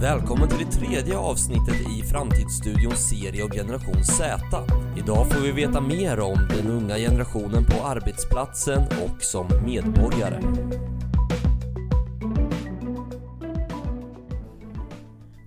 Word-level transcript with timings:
Välkommen 0.00 0.48
till 0.48 0.58
det 0.58 0.72
tredje 0.72 1.18
avsnittet 1.18 1.74
i 1.74 2.02
Framtidsstudions 2.02 3.08
serie 3.08 3.42
om 3.42 3.50
generation 3.50 4.04
Z. 4.04 4.40
Idag 4.96 5.32
får 5.32 5.40
vi 5.40 5.52
veta 5.52 5.80
mer 5.80 6.20
om 6.20 6.48
den 6.50 6.70
unga 6.70 6.96
generationen 6.96 7.64
på 7.64 7.86
arbetsplatsen 7.86 8.82
och 8.82 9.22
som 9.22 9.48
medborgare. 9.64 10.40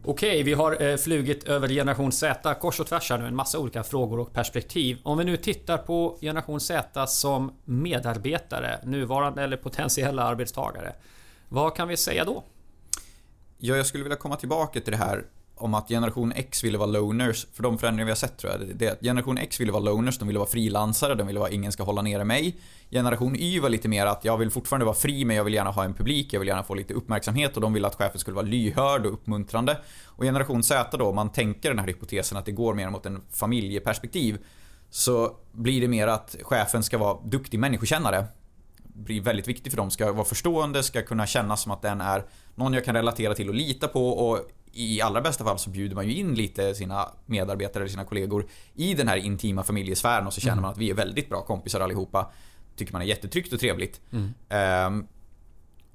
Okej, 0.05 0.43
vi 0.43 0.53
har 0.53 0.81
eh, 0.81 0.97
flugit 0.97 1.43
över 1.43 1.67
generation 1.67 2.11
Z 2.11 2.53
kors 2.53 2.79
och 2.79 2.87
tvärs 2.87 3.09
här 3.09 3.17
nu, 3.17 3.27
en 3.27 3.35
massa 3.35 3.59
olika 3.59 3.83
frågor 3.83 4.19
och 4.19 4.33
perspektiv. 4.33 4.97
Om 5.03 5.17
vi 5.17 5.23
nu 5.23 5.37
tittar 5.37 5.77
på 5.77 6.17
generation 6.21 6.59
Z 6.59 7.07
som 7.07 7.51
medarbetare, 7.65 8.79
nuvarande 8.83 9.43
eller 9.43 9.57
potentiella 9.57 10.23
arbetstagare. 10.23 10.93
Vad 11.49 11.75
kan 11.75 11.87
vi 11.87 11.97
säga 11.97 12.25
då? 12.25 12.43
Ja, 13.63 13.75
jag 13.75 13.85
skulle 13.85 14.03
vilja 14.03 14.17
komma 14.17 14.35
tillbaka 14.35 14.79
till 14.79 14.91
det 14.91 14.97
här 14.97 15.25
om 15.55 15.73
att 15.73 15.87
generation 15.87 16.31
X 16.31 16.63
ville 16.63 16.77
vara 16.77 16.89
loners, 16.89 17.47
för 17.53 17.63
de 17.63 17.77
förändringar 17.77 18.05
vi 18.05 18.11
har 18.11 18.15
sett 18.15 18.37
tror 18.37 18.53
jag, 18.53 18.75
det 18.75 18.85
är 18.85 18.91
att 18.91 19.01
generation 19.01 19.37
X 19.37 19.59
ville 19.59 19.71
vara 19.71 19.83
loners, 19.83 20.17
de 20.17 20.27
ville 20.27 20.39
vara 20.39 20.49
frilansare, 20.49 21.15
de 21.15 21.27
ville 21.27 21.39
vara 21.39 21.49
ingen 21.49 21.71
ska 21.71 21.83
hålla 21.83 22.01
nere 22.01 22.23
mig. 22.23 22.57
Generation 22.91 23.35
Y 23.35 23.59
var 23.59 23.69
lite 23.69 23.87
mer 23.87 24.05
att 24.05 24.25
jag 24.25 24.37
vill 24.37 24.51
fortfarande 24.51 24.85
vara 24.85 24.95
fri 24.95 25.25
men 25.25 25.35
jag 25.35 25.43
vill 25.43 25.53
gärna 25.53 25.71
ha 25.71 25.83
en 25.83 25.93
publik, 25.93 26.33
jag 26.33 26.39
vill 26.39 26.47
gärna 26.47 26.63
få 26.63 26.75
lite 26.75 26.93
uppmärksamhet 26.93 27.55
och 27.55 27.61
de 27.61 27.73
ville 27.73 27.87
att 27.87 27.95
chefen 27.95 28.19
skulle 28.19 28.35
vara 28.35 28.45
lyhörd 28.45 29.05
och 29.05 29.13
uppmuntrande. 29.13 29.77
Och 30.05 30.23
generation 30.23 30.63
Z 30.63 30.97
då, 30.97 31.05
om 31.05 31.15
man 31.15 31.31
tänker 31.31 31.69
den 31.69 31.79
här 31.79 31.87
hypotesen 31.87 32.37
att 32.37 32.45
det 32.45 32.51
går 32.51 32.73
mer 32.73 32.89
mot 32.89 33.05
en 33.05 33.21
familjeperspektiv, 33.31 34.37
så 34.89 35.35
blir 35.51 35.81
det 35.81 35.87
mer 35.87 36.07
att 36.07 36.35
chefen 36.41 36.83
ska 36.83 36.97
vara 36.97 37.17
duktig 37.23 37.59
människokännare. 37.59 38.25
Blir 38.83 39.21
väldigt 39.21 39.47
viktig 39.47 39.71
för 39.71 39.77
dem, 39.77 39.91
ska 39.91 40.11
vara 40.11 40.25
förstående, 40.25 40.83
ska 40.83 41.01
kunna 41.01 41.27
känna 41.27 41.57
som 41.57 41.71
att 41.71 41.81
den 41.81 42.01
är 42.01 42.25
någon 42.55 42.73
jag 42.73 42.85
kan 42.85 42.95
relatera 42.95 43.35
till 43.35 43.49
och 43.49 43.55
lita 43.55 43.87
på 43.87 44.09
och 44.09 44.39
i 44.73 45.01
allra 45.01 45.21
bästa 45.21 45.43
fall 45.43 45.59
så 45.59 45.69
bjuder 45.69 45.95
man 45.95 46.07
ju 46.07 46.15
in 46.15 46.35
lite 46.35 46.75
sina 46.75 47.09
medarbetare 47.25 47.83
eller 47.83 47.91
sina 47.91 48.05
kollegor 48.05 48.45
i 48.73 48.93
den 48.93 49.07
här 49.07 49.17
intima 49.17 49.63
familjesfären 49.63 50.27
och 50.27 50.33
så 50.33 50.41
känner 50.41 50.53
mm. 50.53 50.61
man 50.61 50.71
att 50.71 50.77
vi 50.77 50.89
är 50.89 50.93
väldigt 50.93 51.29
bra 51.29 51.41
kompisar 51.41 51.79
allihopa. 51.79 52.31
Tycker 52.75 52.93
man 52.93 53.01
är 53.01 53.05
jättetryggt 53.05 53.53
och 53.53 53.59
trevligt. 53.59 54.01
Mm. 54.11 54.87
Um, 54.87 55.07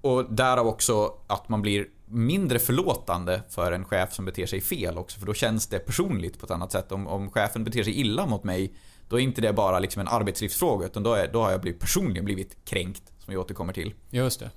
och 0.00 0.34
därav 0.34 0.66
också 0.66 1.14
att 1.26 1.48
man 1.48 1.62
blir 1.62 1.86
mindre 2.06 2.58
förlåtande 2.58 3.42
för 3.48 3.72
en 3.72 3.84
chef 3.84 4.12
som 4.12 4.24
beter 4.24 4.46
sig 4.46 4.60
fel 4.60 4.98
också 4.98 5.18
för 5.18 5.26
då 5.26 5.34
känns 5.34 5.66
det 5.66 5.78
personligt 5.78 6.38
på 6.38 6.46
ett 6.46 6.50
annat 6.50 6.72
sätt. 6.72 6.92
Om, 6.92 7.06
om 7.06 7.30
chefen 7.30 7.64
beter 7.64 7.82
sig 7.82 8.00
illa 8.00 8.26
mot 8.26 8.44
mig 8.44 8.74
då 9.08 9.20
är 9.20 9.20
inte 9.20 9.40
det 9.40 9.52
bara 9.52 9.78
liksom 9.78 10.00
en 10.00 10.08
arbetslivsfråga 10.08 10.86
utan 10.86 11.02
då, 11.02 11.14
är, 11.14 11.28
då 11.32 11.42
har 11.42 11.50
jag 11.50 11.60
blivit, 11.60 11.80
personligen 11.80 12.24
blivit 12.24 12.56
kränkt 12.64 13.12
som 13.18 13.30
vi 13.30 13.36
återkommer 13.36 13.72
till. 13.72 13.94
Just 14.10 14.40
det. 14.40 14.50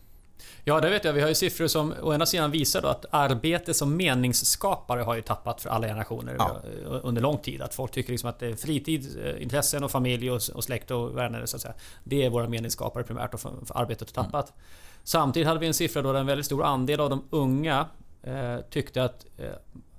Ja, 0.64 0.80
det 0.80 0.90
vet 0.90 1.04
jag. 1.04 1.14
Vi 1.14 1.22
har 1.22 1.30
ju 1.30 1.36
siffror 1.36 1.68
som 1.68 1.94
å 2.02 2.14
ena 2.14 2.26
sidan 2.26 2.52
visar 2.52 2.84
att 2.84 3.06
arbete 3.10 3.74
som 3.74 3.98
meningsskapare 3.98 5.02
har 5.02 5.16
ju 5.16 5.22
tappat 5.22 5.62
för 5.62 5.70
alla 5.70 5.88
generationer 5.88 6.36
ja. 6.40 6.62
under 7.04 7.22
lång 7.22 7.38
tid. 7.38 7.62
Att 7.62 7.76
folk 7.76 7.92
tycker 7.92 8.12
liksom 8.12 8.30
att 8.30 8.44
fritid, 8.62 9.18
eh, 9.26 9.44
intressen 9.44 9.84
och 9.84 9.92
familj 9.92 10.32
och, 10.32 10.64
släkt 10.64 10.92
och 10.92 11.18
vänner 11.18 11.46
så 11.46 11.56
att 11.56 11.62
säga. 11.62 11.74
Det 12.04 12.26
är 12.26 12.30
våra 12.30 12.50
meningsskapare 12.50 13.04
primärt 13.04 13.34
och 13.34 13.40
för, 13.40 13.52
för 13.66 13.78
arbetet 13.78 14.16
har 14.16 14.24
tappat. 14.24 14.50
Mm. 14.50 14.62
Samtidigt 15.04 15.48
hade 15.48 15.60
vi 15.60 15.68
en 15.68 15.74
siffra 15.74 16.02
då 16.02 16.14
en 16.14 16.26
väldigt 16.26 16.46
stor 16.46 16.64
andel 16.64 17.00
av 17.00 17.10
de 17.10 17.24
unga 17.30 17.86
eh, 18.24 18.58
tyckte 18.70 19.04
att 19.04 19.26
eh, 19.38 19.46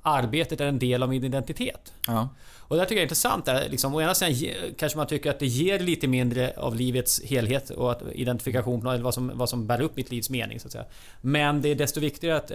arbetet 0.02 0.60
är 0.60 0.66
en 0.66 0.78
del 0.78 1.02
av 1.02 1.08
min 1.08 1.24
identitet. 1.24 1.92
Ja. 2.06 2.28
Och 2.58 2.76
det 2.76 2.82
tycker 2.82 2.94
jag 2.94 3.00
är 3.00 3.04
intressant. 3.04 3.44
Där, 3.44 3.68
liksom, 3.68 3.94
å 3.94 4.00
ena 4.00 4.14
sidan 4.14 4.50
kanske 4.78 4.98
man 4.98 5.06
tycker 5.06 5.30
att 5.30 5.38
det 5.38 5.46
ger 5.46 5.78
lite 5.78 6.08
mindre 6.08 6.54
av 6.56 6.76
livets 6.76 7.22
helhet 7.24 7.70
och 7.70 7.92
att 7.92 8.02
identifikation 8.12 8.86
eller 8.86 9.02
vad 9.02 9.14
som, 9.14 9.32
vad 9.34 9.48
som 9.48 9.66
bär 9.66 9.80
upp 9.80 9.96
mitt 9.96 10.10
livs 10.10 10.30
mening. 10.30 10.60
Så 10.60 10.68
att 10.68 10.72
säga. 10.72 10.84
Men 11.20 11.62
det 11.62 11.68
är 11.68 11.74
desto 11.74 12.00
viktigare 12.00 12.36
att, 12.36 12.50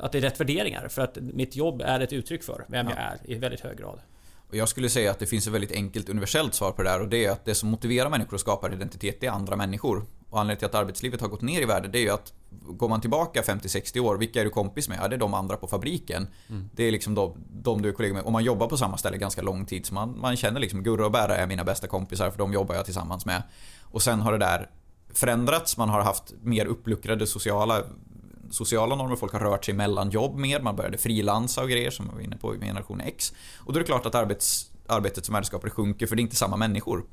att 0.00 0.12
det 0.12 0.18
är 0.18 0.22
rätt 0.22 0.40
värderingar. 0.40 0.88
För 0.88 1.02
att 1.02 1.16
mitt 1.20 1.56
jobb 1.56 1.82
är 1.84 2.00
ett 2.00 2.12
uttryck 2.12 2.42
för 2.42 2.64
vem 2.68 2.86
ja. 2.86 2.92
jag 2.96 3.04
är 3.04 3.36
i 3.36 3.38
väldigt 3.38 3.60
hög 3.60 3.78
grad. 3.78 4.00
Och 4.48 4.56
jag 4.56 4.68
skulle 4.68 4.88
säga 4.88 5.10
att 5.10 5.18
det 5.18 5.26
finns 5.26 5.46
ett 5.46 5.52
väldigt 5.52 5.72
enkelt 5.72 6.08
universellt 6.08 6.54
svar 6.54 6.72
på 6.72 6.82
det 6.82 6.88
där 6.88 7.00
och 7.00 7.08
det 7.08 7.24
är 7.24 7.30
att 7.30 7.44
det 7.44 7.54
som 7.54 7.68
motiverar 7.68 8.10
människor 8.10 8.34
att 8.34 8.40
skapa 8.40 8.66
en 8.66 8.72
identitet, 8.72 9.20
det 9.20 9.26
är 9.26 9.30
andra 9.30 9.56
människor. 9.56 10.06
Och 10.30 10.40
anledningen 10.40 10.58
till 10.58 10.66
att 10.66 10.74
arbetslivet 10.74 11.20
har 11.20 11.28
gått 11.28 11.42
ner 11.42 11.62
i 11.62 11.64
värde, 11.64 11.88
det 11.88 11.98
är 11.98 12.02
ju 12.02 12.10
att 12.10 12.32
går 12.60 12.88
man 12.88 13.00
tillbaka 13.00 13.42
50-60 13.42 14.00
år, 14.00 14.16
vilka 14.16 14.40
är 14.40 14.44
du 14.44 14.50
kompis 14.50 14.88
med? 14.88 14.98
Ja, 15.02 15.08
det 15.08 15.16
är 15.16 15.18
de 15.18 15.34
andra 15.34 15.56
på 15.56 15.66
fabriken. 15.66 16.28
Mm. 16.48 16.70
Det 16.74 16.84
är 16.84 16.92
liksom 16.92 17.14
de, 17.14 17.34
de, 17.50 17.82
du 17.82 17.88
är 17.88 17.92
kollega 17.92 18.14
med. 18.14 18.22
Och 18.22 18.32
man 18.32 18.44
jobbar 18.44 18.66
på 18.66 18.76
samma 18.76 18.96
ställe 18.96 19.16
ganska 19.16 19.42
lång 19.42 19.66
tid, 19.66 19.86
så 19.86 19.94
man, 19.94 20.20
man 20.20 20.36
känner 20.36 20.60
liksom 20.60 20.82
Gurra 20.82 21.06
och 21.06 21.12
Bära 21.12 21.36
är 21.36 21.46
mina 21.46 21.64
bästa 21.64 21.86
kompisar, 21.86 22.30
för 22.30 22.38
de 22.38 22.52
jobbar 22.52 22.74
jag 22.74 22.84
tillsammans 22.84 23.26
med. 23.26 23.42
Och 23.82 24.02
sen 24.02 24.20
har 24.20 24.32
det 24.32 24.38
där 24.38 24.70
förändrats, 25.14 25.76
man 25.76 25.88
har 25.88 26.00
haft 26.02 26.34
mer 26.42 26.66
uppluckrade 26.66 27.26
sociala 27.26 27.82
sociala 28.50 28.96
normer, 28.96 29.16
folk 29.16 29.32
har 29.32 29.40
rört 29.40 29.64
sig 29.64 29.74
mellan 29.74 30.10
jobb 30.10 30.38
mer, 30.38 30.60
man 30.60 30.76
började 30.76 30.98
frilansa 30.98 31.62
och 31.62 31.68
grejer 31.68 31.90
som 31.90 32.08
vi 32.08 32.14
var 32.14 32.20
inne 32.20 32.36
på 32.36 32.54
i 32.54 32.58
generation 32.58 33.00
X. 33.00 33.32
Och 33.58 33.72
då 33.72 33.78
är 33.78 33.80
det 33.80 33.86
klart 33.86 34.06
att 34.06 34.14
arbets, 34.14 34.70
arbetet 34.86 35.24
som 35.24 35.32
värdeskapare 35.32 35.70
sjunker 35.70 36.06
för 36.06 36.16
det 36.16 36.20
är 36.20 36.22
inte 36.22 36.36
samma 36.36 36.56
människor. 36.56 37.04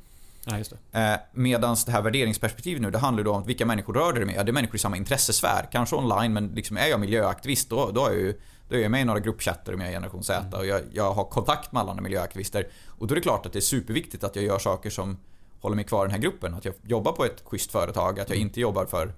Ja, 0.45 0.57
just 0.57 0.73
det. 0.91 0.99
Eh, 0.99 1.19
Medan 1.33 1.77
det 1.85 1.91
här 1.91 2.01
värderingsperspektivet 2.01 2.81
nu, 2.81 2.91
det 2.91 2.97
handlar 2.97 3.23
då 3.23 3.33
om 3.33 3.43
vilka 3.43 3.65
människor 3.65 3.93
rör 3.93 4.13
det 4.13 4.25
med? 4.25 4.35
Ja, 4.35 4.43
det 4.43 4.51
är 4.51 4.53
människor 4.53 4.75
i 4.75 4.79
samma 4.79 4.97
intressesfär. 4.97 5.69
Kanske 5.71 5.95
online, 5.95 6.33
men 6.33 6.47
liksom 6.47 6.77
är 6.77 6.87
jag 6.87 6.99
miljöaktivist 6.99 7.69
då, 7.69 7.91
då 7.91 8.05
är 8.05 8.11
jag 8.11 8.19
ju 8.19 8.39
då 8.69 8.75
är 8.75 8.79
jag 8.79 8.91
med 8.91 9.01
i 9.01 9.05
några 9.05 9.19
gruppchatter 9.19 9.75
med 9.75 9.91
Generation 9.91 10.23
Z 10.23 10.39
mm. 10.39 10.59
och 10.59 10.65
jag, 10.65 10.81
jag, 10.93 11.13
har 11.13 11.23
kontakt 11.23 11.71
med 11.71 11.79
alla 11.79 11.91
andra 11.91 12.03
miljöaktivister. 12.03 12.67
Och 12.87 13.07
då 13.07 13.13
är 13.13 13.15
det 13.15 13.21
klart 13.21 13.45
att 13.45 13.53
det 13.53 13.59
är 13.59 13.61
superviktigt 13.61 14.23
att 14.23 14.35
jag 14.35 14.45
gör 14.45 14.59
saker 14.59 14.89
som 14.89 15.17
håller 15.59 15.75
mig 15.75 15.85
kvar 15.85 16.05
i 16.05 16.07
den 16.07 16.11
här 16.11 16.21
gruppen. 16.21 16.53
Att 16.53 16.65
jag 16.65 16.73
jobbar 16.83 17.11
på 17.11 17.25
ett 17.25 17.43
schysst 17.45 17.71
företag, 17.71 18.19
att 18.19 18.29
jag 18.29 18.35
mm. 18.35 18.47
inte 18.47 18.59
jobbar 18.61 18.85
för 18.85 19.13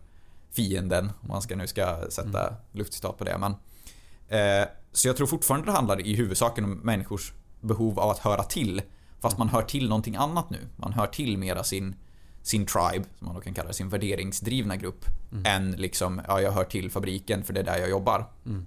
fienden, 0.51 1.11
om 1.21 1.27
man 1.27 1.41
ska, 1.41 1.55
nu 1.55 1.67
ska 1.67 1.97
sätta 2.09 2.47
mm. 2.47 2.59
luftcitat 2.71 3.17
på 3.17 3.23
det. 3.23 3.38
Men, 3.38 3.51
eh, 4.27 4.67
så 4.91 5.07
jag 5.07 5.17
tror 5.17 5.27
fortfarande 5.27 5.67
det 5.67 5.71
handlar 5.71 6.01
i 6.01 6.15
huvudsaken 6.15 6.63
om 6.63 6.71
människors 6.73 7.33
behov 7.61 7.99
av 7.99 8.09
att 8.09 8.19
höra 8.19 8.43
till. 8.43 8.81
Fast 9.21 9.37
man 9.37 9.49
hör 9.49 9.61
till 9.61 9.89
någonting 9.89 10.15
annat 10.15 10.49
nu. 10.49 10.57
Man 10.75 10.93
hör 10.93 11.07
till 11.07 11.37
mera 11.37 11.63
sin, 11.63 11.95
sin 12.41 12.65
tribe, 12.65 13.05
som 13.17 13.27
man 13.27 13.35
då 13.35 13.41
kan 13.41 13.53
kalla 13.53 13.67
det, 13.67 13.73
sin 13.73 13.89
värderingsdrivna 13.89 14.75
grupp. 14.75 15.05
Mm. 15.31 15.45
Än 15.45 15.71
liksom, 15.71 16.21
ja 16.27 16.41
jag 16.41 16.51
hör 16.51 16.63
till 16.63 16.91
fabriken 16.91 17.43
för 17.43 17.53
det 17.53 17.59
är 17.59 17.63
där 17.63 17.77
jag 17.77 17.89
jobbar. 17.89 18.25
Mm. 18.45 18.65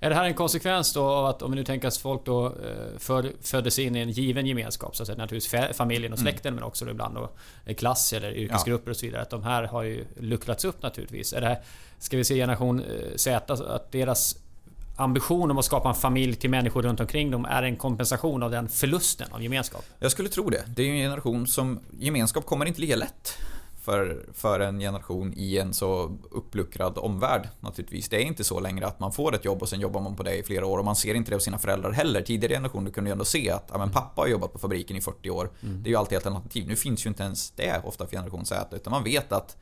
Är 0.00 0.10
det 0.10 0.16
här 0.16 0.24
en 0.24 0.34
konsekvens 0.34 0.92
då 0.92 1.04
av 1.04 1.26
att 1.26 1.42
om 1.42 1.50
vi 1.50 1.56
nu 1.56 1.64
tänker 1.64 1.88
att 1.88 1.96
folk 1.96 2.24
då 2.24 2.46
eh, 2.46 2.98
för, 2.98 3.32
föddes 3.42 3.78
in 3.78 3.96
i 3.96 3.98
en 3.98 4.10
given 4.10 4.46
gemenskap, 4.46 4.96
så 4.96 5.02
att 5.02 5.06
säga, 5.06 5.18
naturligtvis 5.18 5.76
familjen 5.76 6.12
och 6.12 6.18
mm. 6.18 6.32
släkten 6.32 6.48
mm. 6.48 6.54
men 6.54 6.64
också 6.64 6.90
ibland 6.90 7.14
då 7.14 7.30
klass 7.74 8.12
eller 8.12 8.36
yrkesgrupper 8.36 8.88
ja. 8.88 8.90
och 8.90 8.96
så 8.96 9.06
vidare. 9.06 9.22
Att 9.22 9.30
de 9.30 9.42
här 9.42 9.62
har 9.62 9.82
ju 9.82 10.04
luckrats 10.16 10.64
upp 10.64 10.82
naturligtvis. 10.82 11.32
Är 11.32 11.40
det 11.40 11.46
här, 11.46 11.62
ska 11.98 12.16
vi 12.16 12.24
se 12.24 12.34
generation 12.34 12.80
eh, 12.80 13.16
Z, 13.16 13.54
att 13.54 13.92
deras 13.92 14.36
ambition 15.00 15.50
om 15.50 15.58
att 15.58 15.64
skapa 15.64 15.88
en 15.88 15.94
familj 15.94 16.34
till 16.34 16.50
människor 16.50 16.82
runt 16.82 17.00
omkring 17.00 17.30
dem 17.30 17.44
är 17.44 17.62
en 17.62 17.76
kompensation 17.76 18.42
av 18.42 18.50
den 18.50 18.68
förlusten 18.68 19.32
av 19.32 19.42
gemenskap? 19.42 19.84
Jag 19.98 20.12
skulle 20.12 20.28
tro 20.28 20.50
det. 20.50 20.64
Det 20.66 20.82
är 20.82 20.86
ju 20.86 20.92
en 20.92 20.98
generation 20.98 21.46
som... 21.46 21.80
Gemenskap 21.98 22.46
kommer 22.46 22.66
inte 22.66 22.80
lika 22.80 22.96
lätt 22.96 23.38
för, 23.80 24.24
för 24.34 24.60
en 24.60 24.80
generation 24.80 25.34
i 25.36 25.58
en 25.58 25.74
så 25.74 26.16
uppluckrad 26.30 26.98
omvärld 26.98 27.48
naturligtvis. 27.60 28.08
Det 28.08 28.16
är 28.16 28.20
inte 28.20 28.44
så 28.44 28.60
längre 28.60 28.86
att 28.86 29.00
man 29.00 29.12
får 29.12 29.34
ett 29.34 29.44
jobb 29.44 29.62
och 29.62 29.68
sen 29.68 29.80
jobbar 29.80 30.00
man 30.00 30.16
på 30.16 30.22
det 30.22 30.36
i 30.36 30.42
flera 30.42 30.66
år 30.66 30.78
och 30.78 30.84
man 30.84 30.96
ser 30.96 31.14
inte 31.14 31.30
det 31.30 31.36
hos 31.36 31.44
sina 31.44 31.58
föräldrar 31.58 31.90
heller. 31.90 32.22
Tidigare 32.22 32.54
generationer 32.54 32.90
kunde 32.90 33.10
ju 33.10 33.12
ändå 33.12 33.24
se 33.24 33.50
att 33.50 33.68
ja, 33.72 33.78
men 33.78 33.90
pappa 33.90 34.22
har 34.22 34.28
jobbat 34.28 34.52
på 34.52 34.58
fabriken 34.58 34.96
i 34.96 35.00
40 35.00 35.30
år. 35.30 35.50
Mm. 35.62 35.82
Det 35.82 35.88
är 35.88 35.90
ju 35.90 35.96
alltid 35.96 36.18
ett 36.18 36.26
alternativ. 36.26 36.68
Nu 36.68 36.76
finns 36.76 37.06
ju 37.06 37.08
inte 37.08 37.22
ens 37.22 37.50
det 37.50 37.82
ofta 37.84 38.06
för 38.06 38.16
generation 38.16 38.46
Z 38.46 38.76
utan 38.76 38.90
man 38.90 39.04
vet 39.04 39.32
att 39.32 39.56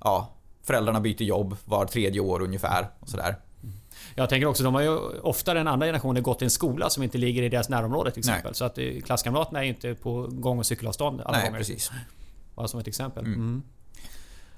ja, 0.00 0.30
föräldrarna 0.62 1.00
byter 1.00 1.22
jobb 1.22 1.56
var 1.64 1.86
tredje 1.86 2.20
år 2.20 2.42
ungefär 2.42 2.90
och 3.00 3.08
sådär. 3.08 3.36
Jag 4.14 4.28
tänker 4.28 4.46
också, 4.46 4.62
de 4.62 4.74
har 4.74 4.82
ju 4.82 4.98
oftare 5.22 5.60
än 5.60 5.68
andra 5.68 5.86
generationer 5.86 6.20
gått 6.20 6.42
i 6.42 6.44
en 6.44 6.50
skola 6.50 6.90
som 6.90 7.02
inte 7.02 7.18
ligger 7.18 7.42
i 7.42 7.48
deras 7.48 7.68
närområde 7.68 8.10
till 8.10 8.18
exempel. 8.20 8.44
Nej. 8.44 8.54
Så 8.54 8.64
att 8.64 8.78
eh, 8.78 9.00
klasskamraterna 9.04 9.64
är 9.64 9.68
inte 9.68 9.94
på 9.94 10.26
gång 10.30 10.58
och 10.58 10.66
cykelavstånd 10.66 11.20
alla 11.20 11.36
Nej, 11.36 11.46
gånger. 11.46 11.58
precis. 11.58 11.90
Bara 12.54 12.68
som 12.68 12.80
ett 12.80 12.88
exempel. 12.88 13.24
Mm. 13.24 13.40
Mm. 13.40 13.62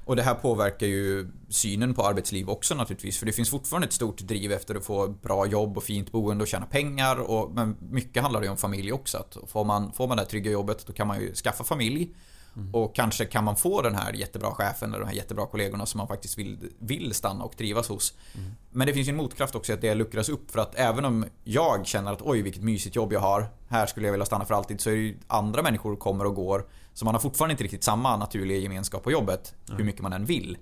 Och 0.04 0.16
det 0.16 0.22
här 0.22 0.34
påverkar 0.34 0.86
ju 0.86 1.30
synen 1.48 1.94
på 1.94 2.06
arbetsliv 2.06 2.50
också 2.50 2.74
naturligtvis. 2.74 3.18
För 3.18 3.26
det 3.26 3.32
finns 3.32 3.50
fortfarande 3.50 3.86
ett 3.86 3.92
stort 3.92 4.18
driv 4.18 4.52
efter 4.52 4.74
att 4.74 4.84
få 4.84 5.08
bra 5.08 5.46
jobb 5.46 5.76
och 5.76 5.82
fint 5.82 6.12
boende 6.12 6.42
och 6.42 6.48
tjäna 6.48 6.66
pengar. 6.66 7.16
Och, 7.16 7.50
men 7.54 7.76
mycket 7.90 8.22
handlar 8.22 8.40
det 8.40 8.48
om 8.48 8.56
familj 8.56 8.92
också. 8.92 9.18
Att 9.18 9.36
får, 9.46 9.64
man, 9.64 9.92
får 9.92 10.08
man 10.08 10.16
det 10.16 10.22
här 10.22 10.30
trygga 10.30 10.50
jobbet 10.50 10.86
då 10.86 10.92
kan 10.92 11.06
man 11.06 11.20
ju 11.20 11.34
skaffa 11.34 11.64
familj. 11.64 12.14
Mm. 12.56 12.74
Och 12.74 12.94
kanske 12.94 13.24
kan 13.24 13.44
man 13.44 13.56
få 13.56 13.82
den 13.82 13.94
här 13.94 14.12
jättebra 14.12 14.50
chefen 14.50 14.90
eller 14.90 15.00
de 15.00 15.06
här 15.06 15.14
jättebra 15.14 15.46
kollegorna 15.46 15.86
som 15.86 15.98
man 15.98 16.08
faktiskt 16.08 16.38
vill, 16.38 16.70
vill 16.78 17.14
stanna 17.14 17.44
och 17.44 17.56
trivas 17.56 17.88
hos. 17.88 18.14
Mm. 18.34 18.50
Men 18.70 18.86
det 18.86 18.92
finns 18.92 19.08
ju 19.08 19.10
en 19.10 19.16
motkraft 19.16 19.54
också 19.54 19.72
att 19.72 19.80
det 19.80 19.94
luckras 19.94 20.28
upp 20.28 20.50
för 20.50 20.58
att 20.58 20.74
även 20.74 21.04
om 21.04 21.24
jag 21.44 21.86
känner 21.86 22.12
att 22.12 22.22
oj 22.22 22.42
vilket 22.42 22.62
mysigt 22.62 22.96
jobb 22.96 23.12
jag 23.12 23.20
har, 23.20 23.48
här 23.68 23.86
skulle 23.86 24.06
jag 24.06 24.12
vilja 24.12 24.26
stanna 24.26 24.44
för 24.44 24.54
alltid, 24.54 24.80
så 24.80 24.90
är 24.90 24.94
det 24.94 25.00
ju 25.00 25.18
andra 25.26 25.62
människor 25.62 25.96
kommer 25.96 26.26
och 26.26 26.34
går. 26.34 26.66
Så 26.92 27.04
man 27.04 27.14
har 27.14 27.20
fortfarande 27.20 27.52
inte 27.52 27.64
riktigt 27.64 27.84
samma 27.84 28.16
naturliga 28.16 28.58
gemenskap 28.58 29.02
på 29.02 29.12
jobbet, 29.12 29.54
mm. 29.66 29.78
hur 29.78 29.84
mycket 29.84 30.02
man 30.02 30.12
än 30.12 30.24
vill. 30.24 30.58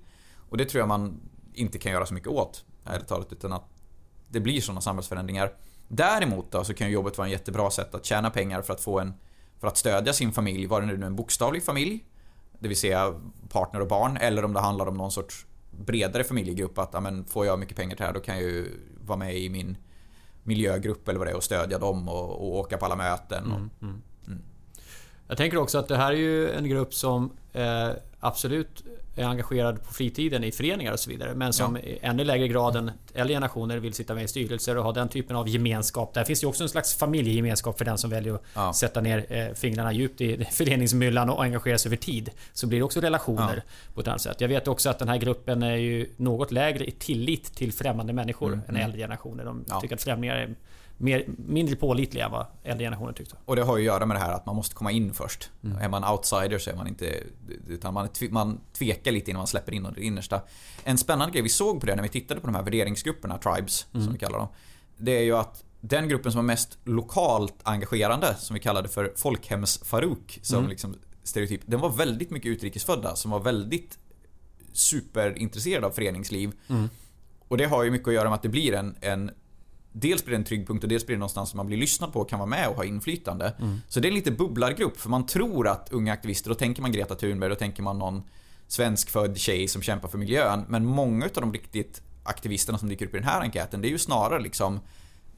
Och 0.49 0.57
det 0.57 0.65
tror 0.65 0.79
jag 0.79 0.87
man 0.87 1.19
inte 1.53 1.79
kan 1.79 1.91
göra 1.91 2.05
så 2.05 2.13
mycket 2.13 2.29
åt, 2.29 2.65
ärligt 2.85 3.07
talat, 3.07 3.31
utan 3.31 3.53
att 3.53 3.69
det 4.29 4.39
blir 4.39 4.61
sådana 4.61 4.81
samhällsförändringar. 4.81 5.53
Däremot 5.87 6.51
då 6.51 6.63
så 6.63 6.73
kan 6.73 6.91
jobbet 6.91 7.17
vara 7.17 7.27
en 7.27 7.31
jättebra 7.31 7.71
sätt 7.71 7.95
att 7.95 8.05
tjäna 8.05 8.29
pengar 8.29 8.61
för 8.61 8.73
att 8.73 8.81
få 8.81 8.99
en 8.99 9.13
för 9.63 9.67
att 9.67 9.77
stödja 9.77 10.13
sin 10.13 10.31
familj, 10.31 10.65
var 10.65 10.81
det 10.81 10.87
nu 10.87 11.05
en 11.05 11.15
bokstavlig 11.15 11.63
familj, 11.63 12.05
det 12.59 12.67
vill 12.67 12.77
säga 12.77 13.13
partner 13.49 13.79
och 13.79 13.87
barn, 13.87 14.17
eller 14.17 14.45
om 14.45 14.53
det 14.53 14.59
handlar 14.59 14.85
om 14.87 14.97
någon 14.97 15.11
sorts 15.11 15.45
bredare 15.71 16.23
familjegrupp 16.23 16.77
att 16.77 16.95
amen, 16.95 17.25
får 17.25 17.45
jag 17.45 17.59
mycket 17.59 17.77
pengar 17.77 17.95
till 17.95 18.01
det 18.01 18.05
här 18.05 18.13
då 18.13 18.19
kan 18.19 18.35
jag 18.35 18.43
ju 18.43 18.79
vara 19.05 19.17
med 19.17 19.37
i 19.37 19.49
min 19.49 19.77
miljögrupp 20.43 21.07
eller 21.07 21.19
vad 21.19 21.27
det 21.27 21.31
är 21.31 21.35
och 21.35 21.43
stödja 21.43 21.79
dem 21.79 22.09
och, 22.09 22.29
och 22.29 22.59
åka 22.59 22.77
på 22.77 22.85
alla 22.85 22.95
möten. 22.95 23.51
Och, 23.51 23.57
Mm, 23.57 24.01
mm. 24.27 24.41
Jag 25.27 25.37
tänker 25.37 25.57
också 25.57 25.77
att 25.77 25.87
det 25.87 25.97
här 25.97 26.11
är 26.11 26.17
ju 26.17 26.51
en 26.51 26.69
grupp 26.69 26.93
som 26.93 27.31
eh, 27.53 27.89
absolut 28.19 28.83
är 29.15 29.23
engagerad 29.23 29.83
på 29.83 29.93
fritiden 29.93 30.43
i 30.43 30.51
föreningar 30.51 30.91
och 30.91 30.99
så 30.99 31.09
vidare. 31.09 31.35
Men 31.35 31.53
som 31.53 31.77
i 31.77 31.99
ännu 32.01 32.23
lägre 32.23 32.47
grad 32.47 32.75
än 32.75 32.91
äldre 33.13 33.33
generationer 33.35 33.77
vill 33.77 33.93
sitta 33.93 34.13
med 34.15 34.23
i 34.23 34.27
styrelser 34.27 34.77
och 34.77 34.83
ha 34.83 34.91
den 34.91 35.09
typen 35.09 35.35
av 35.35 35.49
gemenskap. 35.49 36.13
Där 36.13 36.23
finns 36.23 36.43
ju 36.43 36.47
också 36.47 36.63
en 36.63 36.69
slags 36.69 36.95
familjegemenskap 36.95 37.77
för 37.77 37.85
den 37.85 37.97
som 37.97 38.09
väljer 38.09 38.33
att 38.33 38.41
Ja. 38.55 38.73
sätta 38.73 39.01
ner 39.01 39.25
eh, 39.29 39.53
fingrarna 39.53 39.93
djupt 39.93 40.21
i 40.21 40.45
föreningsmyllan 40.51 41.29
och 41.29 41.43
engagera 41.43 41.77
sig 41.77 41.89
över 41.89 41.97
tid. 41.97 42.29
Så 42.53 42.67
blir 42.67 42.79
det 42.79 42.85
också 42.85 42.99
relationer 43.01 43.63
på 43.93 44.01
ett 44.01 44.07
annat 44.07 44.21
sätt. 44.21 44.41
Jag 44.41 44.47
vet 44.47 44.67
också 44.67 44.89
att 44.89 44.99
den 44.99 45.07
här 45.07 45.17
gruppen 45.17 45.63
är 45.63 45.75
ju 45.75 46.09
något 46.17 46.51
lägre 46.51 46.85
i 46.85 46.91
tillit 46.91 47.55
till 47.55 47.73
främmande 47.73 48.13
människor 48.13 48.61
än 48.67 48.75
äldre 48.75 48.99
generationer. 48.99 49.45
De 49.45 49.49
Mm, 49.55 49.65
Ja. 49.69 49.79
tycker 49.81 49.95
att 49.95 50.03
främlingar 50.03 50.35
är 50.35 50.55
mer, 50.97 51.25
mindre 51.37 51.75
pålitliga 51.75 52.25
än 52.25 52.31
vad 52.31 52.45
äldre 52.63 52.85
generationer 52.85 53.13
tyckte. 53.13 53.35
Och 53.45 53.55
det 53.55 53.63
har 53.63 53.77
ju 53.77 53.83
att 53.83 53.85
göra 53.95 54.05
med 54.05 54.17
det 54.17 54.21
här 54.21 54.31
att 54.33 54.45
man 54.45 54.55
måste 54.55 54.75
komma 54.75 54.91
in 54.91 55.13
först. 55.13 55.49
Mm. 55.63 55.77
Är 55.77 55.89
man 55.89 56.03
outsider 56.03 56.57
så 56.59 56.69
är 56.69 56.75
man 56.75 56.87
inte... 56.87 57.23
Utan 57.67 57.93
man, 57.93 58.09
man 58.29 58.59
tvekar 58.73 59.11
lite 59.11 59.31
innan 59.31 59.39
man 59.39 59.47
släpper 59.47 59.71
in 59.71 59.87
det 59.95 60.03
innersta. 60.03 60.41
En 60.83 60.97
spännande 60.97 61.31
grej 61.33 61.41
vi 61.41 61.49
såg 61.49 61.79
på 61.79 61.85
det 61.85 61.95
när 61.95 62.03
vi 62.03 62.09
tittade 62.09 62.41
på 62.41 62.47
de 62.47 62.55
här 62.55 62.63
värderingsgrupperna, 62.63 63.37
tribes, 63.37 63.87
Mm. 63.93 64.03
som 64.05 64.13
vi 64.13 64.19
kallar 64.19 64.37
dem. 64.39 64.47
Det 64.97 65.11
är 65.11 65.23
ju 65.23 65.35
att 65.37 65.63
den 65.81 66.07
gruppen 66.07 66.31
som 66.31 66.37
var 66.39 66.43
mest 66.43 66.77
lokalt 66.83 67.55
engagerande, 67.63 68.35
som 68.35 68.53
vi 68.53 68.59
kallade 68.59 68.89
för 68.89 69.13
folkhems-Farouk, 69.15 70.39
som 70.41 70.57
Mm. 70.57 70.69
liksom 70.69 70.95
stereotyp, 71.23 71.61
den 71.65 71.79
var 71.79 71.89
väldigt 71.89 72.29
mycket 72.31 72.49
utrikesfödda 72.49 73.15
som 73.15 73.31
var 73.31 73.39
väldigt 73.39 73.97
superintresserade 74.73 75.87
av 75.87 75.91
föreningsliv. 75.91 76.51
Mm. 76.69 76.89
Och 77.47 77.57
det 77.57 77.65
har 77.65 77.83
ju 77.83 77.91
mycket 77.91 78.07
att 78.07 78.13
göra 78.13 78.29
med 78.29 78.35
att 78.35 78.41
det 78.41 78.49
blir 78.49 78.73
en, 78.73 78.95
en 79.01 79.31
Dels 79.93 80.25
blir 80.25 80.31
det 80.31 80.41
en 80.41 80.43
trygg 80.43 80.67
punkt 80.67 80.83
och 80.83 80.89
dels 80.89 81.05
blir 81.05 81.15
det 81.15 81.19
någonstans 81.19 81.49
som 81.49 81.57
man 81.57 81.67
blir 81.67 81.77
lyssnad 81.77 82.13
på 82.13 82.19
och 82.19 82.29
kan 82.29 82.39
vara 82.39 82.49
med 82.49 82.67
och 82.67 82.75
ha 82.75 82.85
inflytande. 82.85 83.53
Så 83.87 83.99
det 83.99 84.07
är 84.07 84.09
en 84.09 84.15
lite 84.15 84.31
bubblargrupp 84.31 84.97
för 84.97 85.09
man 85.09 85.25
tror 85.25 85.67
att 85.67 85.87
unga 85.91 86.13
aktivister, 86.13 86.49
då 86.49 86.55
tänker 86.55 86.81
man 86.81 86.91
Greta 86.91 87.15
Thunberg, 87.15 87.49
då 87.49 87.55
tänker 87.55 87.83
man 87.83 87.99
någon 87.99 88.23
svenskfödd 88.67 89.37
tjej 89.37 89.67
som 89.67 89.81
kämpar 89.81 90.07
för 90.07 90.17
miljön. 90.17 90.65
Men 90.67 90.85
många 90.85 91.25
av 91.25 91.31
de 91.33 91.53
riktigt 91.53 92.01
aktivisterna 92.23 92.77
som 92.77 92.89
dyker 92.89 93.05
upp 93.05 93.13
i 93.13 93.17
den 93.17 93.27
här 93.27 93.41
enkäten, 93.41 93.81
det 93.81 93.87
är 93.87 93.89
ju 93.89 93.97
snarare 93.97 94.41
liksom 94.41 94.79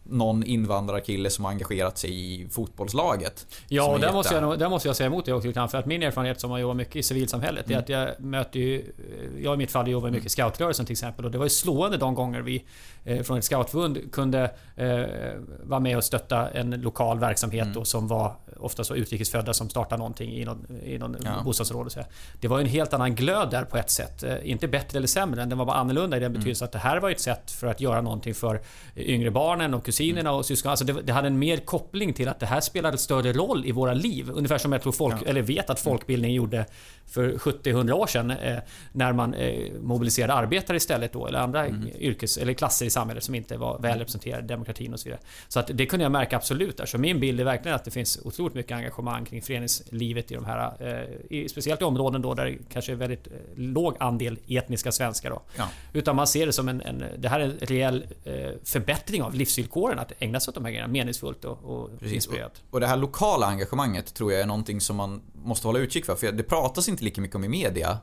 någon 0.10 0.44
invandrarkille 0.44 1.30
som 1.30 1.46
har 1.46 1.52
engagerat 1.52 1.98
sig 1.98 2.12
i 2.42 2.48
fotbollslaget. 2.52 3.48
Ja, 3.68 3.84
och 3.88 3.90
är 3.96 4.00
där 4.00 4.04
jätte- 4.06 4.16
måste, 4.16 4.36
jag, 4.36 4.60
där 4.60 4.70
måste 4.70 4.90
jag 4.90 4.96
säga 4.96 5.08
emot 5.08 5.26
det 5.26 5.34
också 5.34 5.48
lite 5.48 5.68
För 5.68 5.78
att 5.78 5.86
min 5.86 6.04
erfarenhet 6.04 6.40
som 6.42 6.52
har 6.52 6.58
jobbat 6.60 6.78
mycket 6.78 6.96
i 6.96 7.04
civilsamhället 7.04 7.66
Mm. 7.66 7.78
är 7.78 7.82
att 7.84 7.90
jag 7.90 8.20
möter 8.20 8.60
ju... 8.60 8.94
Jag 9.42 9.54
i 9.54 9.58
mitt 9.58 9.72
fall 9.72 9.88
jobbar 9.88 10.10
mycket 10.10 10.26
i 10.26 10.30
scoutrörelsen 10.30 10.86
till 10.86 10.94
exempel. 10.94 11.26
Och 11.26 11.32
det 11.32 11.38
var 11.38 11.46
ju 11.46 11.50
slående 11.50 11.98
de 11.98 12.16
gånger 12.16 12.42
vi 12.42 12.66
eh, 13.04 13.22
från 13.24 13.38
ett 13.38 13.44
scoutförbund 13.46 14.12
kunde 14.12 14.52
eh, 14.76 15.02
vara 15.64 15.80
med 15.80 15.98
och 15.98 16.04
stötta 16.04 16.50
en 16.50 16.72
lokal 16.82 17.20
verksamhet 17.20 17.62
Mm. 17.64 17.74
då, 17.74 17.86
som 17.86 18.08
var 18.08 18.36
ofta 18.60 18.84
så 18.84 18.96
utrikesfödda 18.96 19.54
som 19.54 19.70
startade 19.70 19.98
någonting 19.98 20.32
i 20.34 20.46
någon, 20.46 20.66
i 20.84 20.98
någon 20.98 21.18
Ja. 21.24 21.32
bostadsområde. 21.44 21.90
Så. 21.90 22.00
Det 22.40 22.48
var 22.48 22.60
en 22.60 22.66
helt 22.66 22.94
annan 22.94 23.16
glöd 23.16 23.52
där 23.52 23.64
på 23.64 23.78
ett 23.78 23.90
sätt. 23.92 24.24
Eh, 24.24 24.36
Inte 24.44 24.68
bättre 24.68 24.98
eller 24.98 25.08
sämre, 25.08 25.46
den 25.46 25.58
var 25.58 25.66
bara 25.66 25.76
annorlunda 25.78 26.18
i 26.18 26.20
den 26.20 26.26
Mm. 26.32 26.40
betydelsen 26.40 26.66
att 26.66 26.72
det 26.72 26.80
här 26.80 27.00
var 27.00 27.10
ett 27.10 27.20
sätt 27.20 27.52
för 27.52 27.68
att 27.68 27.82
göra 27.82 28.02
någonting 28.02 28.34
för 28.34 28.62
yngre 28.96 29.32
barnen 29.32 29.74
och 29.74 29.90
kusinerna 29.96 30.32
och 30.32 30.46
syskon. 30.46 30.70
Alltså 30.70 30.86
det, 30.86 31.02
det 31.02 31.14
hade 31.14 31.28
en 31.28 31.40
mer 31.40 31.58
koppling 31.58 32.14
till 32.14 32.28
att 32.28 32.40
det 32.40 32.46
här 32.46 32.62
spelade 32.62 32.98
större 32.98 33.34
roll 33.34 33.66
i 33.66 33.72
våra 33.72 33.94
liv. 33.94 34.30
Ungefär 34.34 34.58
som 34.58 34.72
jag 34.72 34.82
tror 34.82 34.92
folk, 34.92 35.16
eller 35.26 35.42
vet 35.42 35.70
att 35.70 35.80
folkbildning 35.80 36.34
gjorde 36.34 36.66
för 37.08 37.34
70-100 37.34 37.92
år 37.92 38.08
sedan. 38.08 38.32
Eh, 38.32 38.58
när 38.92 39.14
man 39.14 39.34
eh, 39.34 39.72
mobiliserade 39.82 40.34
arbetare 40.34 40.78
istället 40.78 41.14
då, 41.14 41.28
eller 41.28 41.40
andra 41.40 41.68
yrkes 42.00 42.38
eller 42.38 42.54
klasser 42.54 42.86
i 42.86 42.90
samhället 42.90 43.24
som 43.24 43.36
inte 43.36 43.58
var 43.58 43.80
väl 43.80 44.00
representerade, 44.00 44.48
demokratin 44.48 44.94
och 44.94 45.00
så 45.00 45.10
vidare. 45.10 45.22
Så 45.48 45.60
att 45.60 45.70
det 45.74 45.86
kunde 45.86 46.04
jag 46.04 46.12
märka 46.12 46.36
absolut 46.36 46.78
där. 46.78 46.86
Så 46.86 46.98
min 46.98 47.20
bild 47.20 47.40
är 47.40 47.44
verkligen 47.44 47.76
att 47.76 47.84
det 47.84 47.92
finns 47.92 48.20
otroligt 48.24 48.54
mycket 48.54 48.72
engagemang 48.72 49.26
kring 49.26 49.42
föreningslivet 49.42 50.32
i 50.32 50.36
de 50.36 50.46
här, 50.46 50.74
eh, 50.80 51.38
i, 51.38 51.50
speciellt 51.50 51.82
i 51.82 51.84
områden 51.84 52.22
då 52.22 52.34
där 52.34 52.46
det 52.46 52.58
kanske 52.74 52.92
är 52.92 52.96
väldigt 52.96 53.28
låg 53.56 53.96
andel 54.00 54.40
etniska 54.48 54.92
svenskar 54.92 55.30
då. 55.30 55.42
Ja. 55.58 55.70
Utan 55.94 56.16
man 56.16 56.28
ser 56.28 56.46
det 56.46 56.54
som 56.54 56.70
en, 56.70 56.82
en 56.82 57.04
det 57.18 57.30
här 57.30 57.40
är 57.40 57.44
en 57.44 57.58
rejäl 57.62 58.06
förbättring 58.64 59.24
av 59.24 59.34
livsvillkoren 59.34 60.00
att 60.00 60.12
ägna 60.20 60.40
sig 60.40 60.52
åt 60.52 60.56
de 60.56 60.66
här 60.66 60.72
grejerna 60.72 60.88
meningsfullt 60.88 61.46
och, 61.46 61.64
och 61.64 61.90
inspirerat. 62.04 62.62
Och 62.70 62.80
det 62.80 62.88
här 62.88 62.98
lokala 62.98 63.48
engagemanget 63.48 64.14
tror 64.14 64.32
jag 64.32 64.42
är 64.42 64.46
någonting 64.46 64.82
som 64.82 64.96
man 64.96 65.22
måste 65.34 65.68
hålla 65.68 65.80
utkik 65.80 66.06
för. 66.06 66.16
För 66.16 66.32
det 66.32 66.44
pratas 66.44 66.90
inte 66.90 66.95
lika 67.04 67.22
mycket 67.22 67.36
om 67.36 67.44
i 67.44 67.50
media 67.50 67.98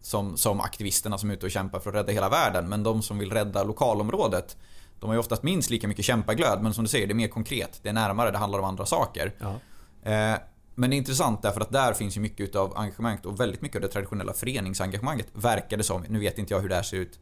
som, 0.00 0.36
som 0.36 0.60
aktivisterna 0.60 1.18
som 1.18 1.30
är 1.30 1.34
ute 1.34 1.46
och 1.46 1.52
kämpar 1.52 1.80
för 1.80 1.90
att 1.90 1.96
rädda 1.96 2.12
hela 2.12 2.28
världen. 2.28 2.68
Men 2.68 2.82
de 2.82 3.02
som 3.02 3.18
vill 3.18 3.30
rädda 3.30 3.64
lokalområdet 3.64 4.56
de 5.00 5.06
har 5.06 5.14
ju 5.14 5.20
oftast 5.20 5.42
minst 5.42 5.70
lika 5.70 5.88
mycket 5.88 6.04
kämpaglöd 6.04 6.62
men 6.62 6.74
som 6.74 6.84
du 6.84 6.88
säger, 6.88 7.06
det 7.06 7.12
är 7.12 7.14
mer 7.14 7.28
konkret. 7.28 7.80
Det 7.82 7.88
är 7.88 7.92
närmare, 7.92 8.30
det 8.30 8.38
handlar 8.38 8.58
om 8.58 8.64
andra 8.64 8.86
saker. 8.86 9.34
Ja. 9.38 9.60
Eh, 10.10 10.38
men 10.74 10.90
det 10.90 10.96
är 10.96 10.98
intressant 10.98 11.42
därför 11.42 11.60
att 11.60 11.72
där 11.72 11.92
finns 11.92 12.16
ju 12.16 12.20
mycket 12.20 12.40
utav 12.40 12.78
engagemanget 12.78 13.26
och 13.26 13.40
väldigt 13.40 13.62
mycket 13.62 13.76
av 13.76 13.82
det 13.82 13.88
traditionella 13.88 14.32
föreningsengagemanget 14.32 15.26
verkar 15.32 15.76
det 15.76 15.82
som. 15.82 16.04
Nu 16.08 16.18
vet 16.18 16.38
inte 16.38 16.54
jag 16.54 16.60
hur 16.60 16.68
det 16.68 16.74
här 16.74 16.82
ser 16.82 16.96
ut 16.96 17.18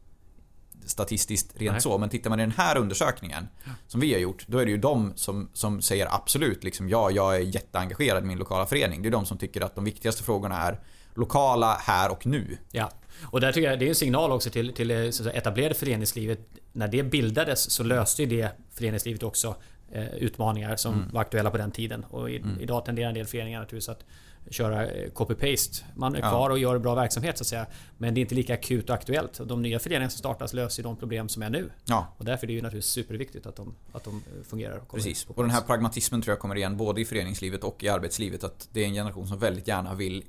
statistiskt 0.87 1.53
rent 1.57 1.73
Nej. 1.73 1.81
så, 1.81 1.99
men 1.99 2.09
tittar 2.09 2.31
man 2.31 2.41
i 2.41 2.43
den 2.43 2.53
här 2.53 2.77
undersökningen 2.77 3.49
som 3.87 4.01
vi 4.01 4.13
har 4.13 4.21
gjort, 4.21 4.45
då 4.47 4.59
är 4.59 4.65
det 4.65 4.71
ju 4.71 4.79
de 4.79 5.13
som, 5.17 5.51
som 5.53 5.83
säger 5.83 6.15
absolut 6.15 6.65
liksom 6.65 6.89
ja, 6.89 7.11
jag 7.11 7.37
är 7.37 7.41
jätteengagerad 7.41 8.25
i 8.25 8.27
min 8.27 8.39
lokala 8.39 8.67
förening. 8.67 9.03
Det 9.03 9.09
är 9.09 9.11
de 9.11 9.27
som 9.27 9.39
tycker 9.39 9.61
att 9.61 9.75
de 9.75 9.85
viktigaste 9.85 10.23
frågorna 10.23 10.59
är 10.63 10.81
lokala 11.15 11.75
här 11.75 12.11
och 12.13 12.27
nu. 12.27 12.59
Ja. 12.71 12.91
Och 13.25 13.41
där 13.41 13.53
tycker 13.53 13.71
jag 13.71 13.79
det 13.79 13.85
är 13.85 13.89
en 13.89 13.95
signal 13.95 14.33
också 14.33 14.51
till, 14.51 14.73
till 14.75 15.13
säga, 15.13 15.31
etablerade 15.33 15.75
föreningslivet. 15.75 16.39
När 16.73 16.89
det 16.89 17.03
bildades 17.03 17.71
så 17.71 17.83
löste 17.83 18.23
ju 18.23 18.29
det 18.29 18.53
föreningslivet 18.75 19.23
också 19.23 19.57
eh, 19.93 20.15
utmaningar 20.15 20.77
som 20.77 20.95
Mm. 20.95 21.09
var 21.13 21.21
aktuella 21.21 21.51
på 21.51 21.57
den 21.57 21.71
tiden. 21.71 22.05
Och 22.11 22.31
i, 22.31 22.45
idag 22.61 22.85
tenderar 22.85 23.09
en 23.09 23.15
del 23.15 23.27
föreningar 23.27 23.61
naturligtvis 23.61 23.89
att 23.89 24.05
köra 24.51 24.87
eh, 24.87 25.11
copy-paste. 25.13 25.85
Man 25.97 26.15
är 26.15 26.21
Ja. 26.21 26.29
kvar 26.31 26.51
och 26.51 26.59
gör 26.59 26.79
bra 26.79 26.95
verksamhet 26.95 27.39
så 27.39 27.43
att 27.43 27.47
säga. 27.47 27.67
Men 27.99 28.15
det 28.15 28.21
är 28.21 28.23
inte 28.23 28.35
lika 28.35 28.55
akut 28.55 28.89
och 28.91 28.95
aktuellt. 28.97 29.41
De 29.45 29.63
nya 29.63 29.79
föreningarna 29.79 30.11
som 30.11 30.19
startas 30.19 30.53
löser 30.53 30.83
de 30.83 30.97
problem 30.97 31.29
som 31.29 31.43
är 31.43 31.51
nu. 31.51 31.71
Ja, 31.85 32.15
Och 32.19 32.25
därför 32.25 32.47
är 32.47 32.49
det 32.49 32.53
ju 32.53 32.63
naturligtvis 32.63 32.91
superviktigt 32.93 33.47
att 33.47 33.57
de, 33.57 33.75
att 33.93 34.05
de 34.05 34.15
eh, 34.39 34.43
fungerar. 34.45 34.77
Och 34.79 34.95
Precis. 34.95 35.25
Och 35.29 35.43
den 35.43 35.51
här 35.51 35.61
pragmatismen 35.61 36.23
tror 36.23 36.33
jag 36.33 36.39
kommer 36.41 36.57
igen 36.57 36.77
både 36.77 37.01
i 37.01 37.05
föreningslivet 37.05 37.65
och 37.65 37.83
i 37.85 37.89
arbetslivet. 37.89 38.45
Att 38.45 38.69
det 38.73 38.81
är 38.81 38.87
en 38.87 38.95
generation 38.95 39.27
som 39.29 39.39
väldigt 39.39 39.69
gärna 39.69 39.95
vill 39.95 40.25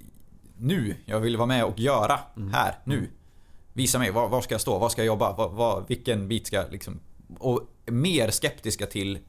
nu. 0.58 0.96
Jag 1.06 1.20
vill 1.20 1.38
vara 1.38 1.48
med 1.48 1.66
och 1.66 1.80
göra 1.80 2.20
här, 2.52 2.80
nu. 2.84 3.10
Visa 3.74 4.00
mig, 4.00 4.12
var, 4.12 4.30
var 4.30 4.42
ska 4.42 4.54
jag 4.54 4.62
stå? 4.62 4.78
Var 4.80 4.90
ska 4.90 5.02
jag 5.02 5.08
jobba? 5.08 5.34
Var, 5.34 5.50
var, 5.50 5.86
vilken 5.88 6.28
bit 6.28 6.48
ska 6.48 6.56
jag 6.56 6.72
liksom... 6.72 7.00
Och 7.40 7.62
mer 7.86 8.32
skeptiska 8.32 8.86
till 8.86 9.20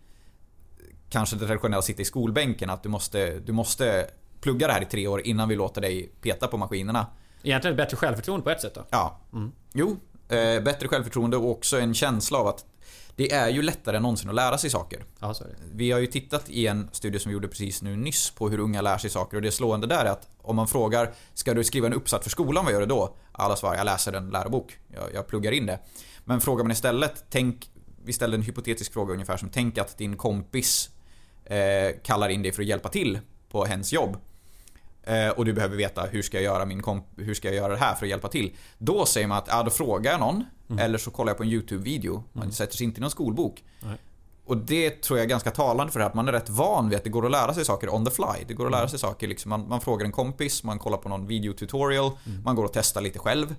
kanske 1.08 1.36
det 1.36 1.46
traditionella 1.46 1.78
att 1.78 1.84
sitta 1.84 2.02
i 2.02 2.04
skolbänken. 2.04 2.70
Att 2.70 2.82
du 2.82 2.88
måste, 2.88 3.38
du 3.40 3.52
måste 3.52 4.06
plugga 4.40 4.66
det 4.66 4.72
här 4.72 4.82
i 4.82 4.84
tre 4.84 5.06
år 5.06 5.26
innan 5.26 5.48
vi 5.48 5.56
låter 5.56 5.80
dig 5.80 6.12
peta 6.20 6.48
på 6.48 6.56
maskinerna. 6.56 7.06
Egentligen 7.42 7.72
ett 7.72 7.76
bättre 7.76 7.96
självförtroende 7.96 8.44
på 8.44 8.50
ett 8.50 8.60
sätt 8.60 8.74
då. 8.74 8.84
Ja. 8.90 9.20
Jo, 9.72 9.96
eh, 10.34 10.62
bättre 10.62 10.88
självförtroende 10.88 11.36
och 11.36 11.50
också 11.50 11.80
en 11.80 11.94
känsla 11.94 12.38
av 12.38 12.46
att 12.46 12.64
det 13.16 13.32
är 13.32 13.48
ju 13.48 13.62
lättare 13.62 13.96
än 13.96 14.02
någonsin 14.02 14.28
att 14.28 14.34
lära 14.34 14.58
sig 14.58 14.70
saker. 14.70 15.04
Ja. 15.20 15.34
Vi 15.72 15.90
har 15.90 16.00
ju 16.00 16.06
tittat 16.06 16.50
i 16.50 16.66
en 16.66 16.88
studie 16.92 17.18
som 17.18 17.28
vi 17.30 17.32
gjorde 17.32 17.48
precis 17.48 17.82
nu 17.82 17.96
nyss 17.96 18.30
på 18.30 18.48
hur 18.48 18.58
unga 18.58 18.80
lär 18.80 18.98
sig 18.98 19.10
saker 19.10 19.36
och 19.36 19.42
det 19.42 19.50
slående 19.50 19.86
där 19.86 20.04
är 20.04 20.10
att 20.10 20.28
om 20.42 20.56
man 20.56 20.68
frågar 20.68 21.12
Ska 21.34 21.54
du 21.54 21.64
skriva 21.64 21.86
en 21.86 21.92
uppsats 21.92 22.22
för 22.22 22.30
skolan, 22.30 22.64
vad 22.64 22.72
gör 22.72 22.80
du 22.80 22.86
då? 22.86 23.16
Alla 23.32 23.56
svarar 23.56 23.76
jag 23.76 23.84
läser 23.84 24.12
en 24.12 24.30
lärobok. 24.30 24.78
Jag, 24.94 25.14
jag 25.14 25.26
pluggar 25.26 25.52
in 25.52 25.66
det. 25.66 25.78
Men 26.24 26.40
frågar 26.40 26.64
man 26.64 26.70
istället, 26.70 27.24
tänk 27.30 27.70
Vi 28.04 28.12
ställde 28.12 28.36
en 28.36 28.42
hypotetisk 28.42 28.92
fråga 28.92 29.12
ungefär 29.12 29.36
som 29.36 29.48
tänk 29.48 29.78
att 29.78 29.98
din 29.98 30.16
kompis 30.16 30.90
eh, 31.44 32.00
kallar 32.02 32.28
in 32.28 32.42
dig 32.42 32.52
för 32.52 32.62
att 32.62 32.68
hjälpa 32.68 32.88
till 32.88 33.18
på 33.48 33.64
hens 33.64 33.92
jobb. 33.92 34.16
Eh, 35.06 35.28
och 35.28 35.44
du 35.44 35.52
behöver 35.52 35.76
veta 35.76 36.02
hur 36.02 36.22
ska 36.22 36.36
jag 36.36 36.44
göra 36.44 36.64
min 36.64 36.82
komp- 36.82 37.04
hur 37.16 37.34
ska 37.34 37.48
jag 37.48 37.56
göra 37.56 37.72
det 37.72 37.78
här 37.78 37.94
för 37.94 38.06
att 38.06 38.10
hjälpa 38.10 38.28
till. 38.28 38.56
Då 38.78 39.06
säger 39.06 39.26
man 39.26 39.38
att 39.38 39.48
ja, 39.48 39.62
då 39.62 39.70
frågar 39.70 40.10
jag 40.10 40.20
någon 40.20 40.44
eller 40.78 40.98
så 40.98 41.10
kollar 41.10 41.30
jag 41.30 41.36
på 41.36 41.42
en 41.42 41.48
YouTube-video. 41.48 42.24
Man 42.32 42.52
sätter 42.52 42.76
sig 42.76 42.84
inte 42.84 42.98
i 42.98 43.00
någon 43.00 43.10
skolbok. 43.10 43.64
Nej. 43.80 43.96
Och 44.46 44.56
det 44.56 45.02
tror 45.02 45.18
jag 45.18 45.24
är 45.24 45.28
ganska 45.28 45.50
talande 45.50 45.92
för 45.92 45.98
det 45.98 46.04
här, 46.04 46.10
att 46.10 46.14
man 46.14 46.28
är 46.28 46.32
rätt 46.32 46.48
van 46.48 46.88
vid 46.88 46.98
att 46.98 47.04
det 47.04 47.10
går 47.10 47.24
att 47.24 47.30
lära 47.32 47.54
sig 47.54 47.64
saker 47.64 47.94
on 47.94 48.04
the 48.04 48.10
fly. 48.10 48.44
Det 48.48 48.54
går 48.54 48.66
att 48.66 48.72
lära 48.72 48.88
sig 48.88 48.98
saker 48.98 49.28
liksom. 49.28 49.50
Man, 49.50 49.68
man 49.68 49.80
frågar 49.80 50.06
en 50.06 50.12
kompis, 50.12 50.64
man 50.64 50.78
kollar 50.78 50.98
på 50.98 51.08
någon 51.08 51.26
videotutorial, 51.26 52.10
man 52.44 52.56
går 52.56 52.64
och 52.64 52.72
testar 52.72 53.00
lite 53.00 53.18
själv. 53.18 53.54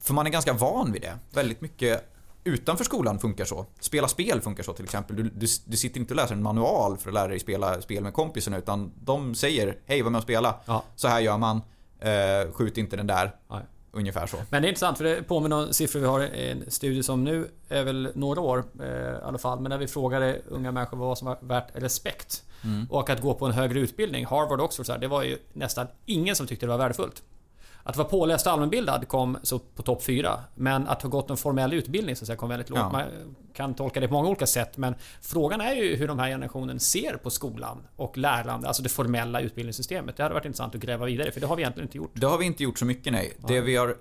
För 0.00 0.14
man 0.14 0.26
är 0.26 0.30
ganska 0.30 0.52
van 0.52 0.92
vid 0.92 1.02
det. 1.02 1.18
Väldigt 1.30 1.60
mycket 1.60 2.14
utanför 2.48 2.84
skolan 2.84 3.18
funkar 3.18 3.44
så. 3.44 3.66
Spela 3.80 4.08
spel 4.08 4.40
funkar 4.40 4.62
så 4.62 4.72
till 4.72 4.84
exempel. 4.84 5.16
Du, 5.16 5.22
du, 5.22 5.46
du 5.64 5.76
sitter 5.76 6.00
inte 6.00 6.14
och 6.14 6.16
läser 6.16 6.34
en 6.34 6.42
manual 6.42 6.96
för 6.96 7.10
att 7.10 7.14
lära 7.14 7.28
dig 7.28 7.40
spela 7.40 7.80
spel 7.82 8.02
med 8.02 8.12
kompisen 8.12 8.54
utan 8.54 8.92
de 9.04 9.34
säger 9.34 9.78
Hej, 9.86 10.02
var 10.02 10.10
med 10.10 10.18
och 10.18 10.22
spela. 10.22 10.54
Ja. 10.64 10.84
Så 10.96 11.08
här 11.08 11.20
gör 11.20 11.38
man. 11.38 11.62
Eh, 12.00 12.52
skjut 12.52 12.78
inte 12.78 12.96
den 12.96 13.06
där. 13.06 13.36
Nej. 13.50 13.62
Ungefär 13.92 14.26
så. 14.26 14.36
Men 14.50 14.62
det 14.62 14.68
är 14.68 14.70
intressant 14.70 14.96
för 14.98 15.04
det 15.04 15.22
påminner 15.22 15.56
om 15.56 15.72
siffror 15.72 16.00
vi 16.00 16.06
har 16.06 16.20
i 16.20 16.50
en 16.50 16.70
studie 16.70 17.02
som 17.02 17.24
nu 17.24 17.48
är 17.68 17.84
väl 17.84 18.12
några 18.14 18.40
år 18.40 18.64
eh, 18.80 18.86
i 18.86 19.22
alla 19.22 19.38
fall. 19.38 19.60
Men 19.60 19.70
när 19.70 19.78
vi 19.78 19.86
frågade 19.86 20.42
unga 20.48 20.72
människor 20.72 20.96
vad 20.96 21.18
som 21.18 21.26
var 21.26 21.38
värt 21.40 21.68
respekt. 21.74 22.44
Och 22.90 23.10
att 23.10 23.22
gå 23.22 23.34
på 23.34 23.46
en 23.46 23.52
högre 23.52 23.80
utbildning, 23.80 24.26
Harvard 24.26 24.60
och 24.60 24.64
Oxford, 24.64 24.86
så 24.86 24.92
här, 24.92 24.98
det 24.98 25.08
var 25.08 25.22
ju 25.22 25.38
nästan 25.52 25.86
ingen 26.06 26.36
som 26.36 26.46
tyckte 26.46 26.66
det 26.66 26.70
var 26.70 26.78
värdefullt. 26.78 27.22
Att 27.88 27.96
vara 27.96 28.08
påläst 28.08 28.46
och 28.46 28.52
allmänbildad 28.52 29.08
kom 29.08 29.38
så 29.42 29.58
på 29.58 29.82
topp 29.82 30.02
4. 30.02 30.40
Men 30.54 30.88
att 30.88 31.02
ha 31.02 31.10
gått 31.10 31.30
en 31.30 31.36
formell 31.36 31.72
utbildning 31.72 32.16
så 32.16 32.22
att 32.22 32.26
säga, 32.26 32.36
kom 32.36 32.48
väldigt 32.48 32.70
lågt. 32.70 32.78
Ja. 32.78 32.90
Man 32.92 33.02
kan 33.54 33.74
tolka 33.74 34.00
det 34.00 34.08
på 34.08 34.14
många 34.14 34.28
olika 34.28 34.46
sätt. 34.46 34.76
Men 34.76 34.94
frågan 35.22 35.60
är 35.60 35.74
ju 35.74 35.96
hur 35.96 36.08
de 36.08 36.18
här 36.18 36.28
generationen 36.28 36.80
ser 36.80 37.16
på 37.16 37.30
skolan 37.30 37.86
och 37.96 38.18
lärande, 38.18 38.68
alltså 38.68 38.82
det 38.82 38.88
formella 38.88 39.40
utbildningssystemet. 39.40 40.16
Det 40.16 40.22
hade 40.22 40.34
varit 40.34 40.44
intressant 40.44 40.74
att 40.74 40.80
gräva 40.80 41.06
vidare 41.06 41.30
för 41.30 41.40
det 41.40 41.46
har 41.46 41.56
vi 41.56 41.62
egentligen 41.62 41.88
inte 41.88 41.96
gjort. 41.96 42.10
Det 42.14 42.26
har 42.26 42.38
vi 42.38 42.44
inte 42.44 42.62
gjort 42.62 42.78
så 42.78 42.84
mycket 42.84 43.12
nej. 43.12 43.36
Ja. 43.40 43.48
Det 43.48 43.60
vi 43.60 43.76
har 43.76 43.96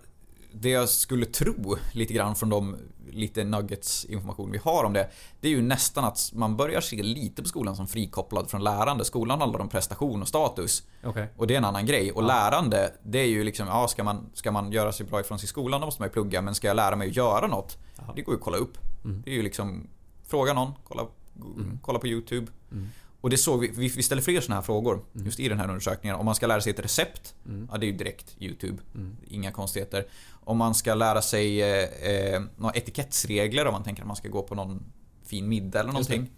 det 0.61 0.69
jag 0.69 0.89
skulle 0.89 1.25
tro 1.25 1.77
lite 1.91 2.13
grann 2.13 2.35
från 2.35 2.49
de 2.49 2.77
lite 3.11 3.43
nuggets 3.43 4.05
information 4.05 4.51
vi 4.51 4.57
har 4.57 4.83
om 4.83 4.93
det. 4.93 5.09
Det 5.41 5.47
är 5.47 5.51
ju 5.51 5.61
nästan 5.61 6.05
att 6.05 6.31
man 6.33 6.57
börjar 6.57 6.81
se 6.81 7.03
lite 7.03 7.41
på 7.41 7.47
skolan 7.47 7.75
som 7.75 7.87
frikopplad 7.87 8.49
från 8.49 8.63
lärande. 8.63 9.05
Skolan 9.05 9.41
handlar 9.41 9.59
om 9.59 9.69
prestation 9.69 10.21
och 10.21 10.27
status. 10.27 10.83
Okay. 11.03 11.27
Och 11.37 11.47
det 11.47 11.53
är 11.53 11.57
en 11.57 11.65
annan 11.65 11.85
grej. 11.85 12.11
Och 12.11 12.23
ja. 12.23 12.27
lärande, 12.27 12.93
det 13.03 13.19
är 13.19 13.27
ju 13.27 13.43
liksom, 13.43 13.67
ja 13.67 13.87
ska 13.87 14.03
man, 14.03 14.29
ska 14.33 14.51
man 14.51 14.71
göra 14.71 14.91
sig 14.91 15.05
bra 15.05 15.19
ifrån 15.19 15.39
sig 15.39 15.45
i 15.45 15.47
skolan 15.47 15.81
då 15.81 15.87
måste 15.87 16.01
man 16.01 16.07
ju 16.07 16.13
plugga. 16.13 16.41
Men 16.41 16.55
ska 16.55 16.67
jag 16.67 16.75
lära 16.75 16.95
mig 16.95 17.09
att 17.09 17.15
göra 17.15 17.47
något? 17.47 17.77
Aha. 17.99 18.13
Det 18.15 18.21
går 18.21 18.33
ju 18.33 18.37
att 18.37 18.43
kolla 18.43 18.57
upp. 18.57 18.77
Mm. 19.05 19.21
Det 19.25 19.31
är 19.31 19.35
ju 19.35 19.43
liksom, 19.43 19.87
fråga 20.27 20.53
någon, 20.53 20.71
kolla, 20.83 21.07
mm. 21.35 21.79
kolla 21.81 21.99
på 21.99 22.07
YouTube. 22.07 22.47
Mm. 22.71 22.89
Och 23.27 23.31
det 23.31 23.37
såg 23.37 23.59
vi, 23.59 23.87
vi 23.87 24.03
ställer 24.03 24.21
fler 24.21 24.41
sådana 24.41 24.55
här 24.55 24.65
frågor 24.65 24.93
mm. 25.15 25.25
just 25.25 25.39
i 25.39 25.49
den 25.49 25.59
här 25.59 25.67
undersökningen. 25.67 26.15
Om 26.15 26.25
man 26.25 26.35
ska 26.35 26.47
lära 26.47 26.61
sig 26.61 26.71
ett 26.71 26.79
recept, 26.79 27.35
mm. 27.45 27.69
ja 27.71 27.77
det 27.77 27.85
är 27.85 27.91
ju 27.91 27.97
direkt 27.97 28.35
YouTube. 28.39 28.77
Mm. 28.95 29.17
Inga 29.27 29.51
konstigheter. 29.51 30.07
Om 30.31 30.57
man 30.57 30.75
ska 30.75 30.93
lära 30.93 31.21
sig 31.21 31.61
eh, 31.61 31.83
eh, 32.11 32.41
några 32.57 32.73
etikettsregler, 32.73 33.65
om 33.65 33.73
man 33.73 33.83
tänker 33.83 34.01
att 34.01 34.07
man 34.07 34.15
ska 34.15 34.29
gå 34.29 34.43
på 34.43 34.55
någon 34.55 34.83
fin 35.25 35.49
middag 35.49 35.79
eller 35.79 35.91
någonting. 35.91 36.31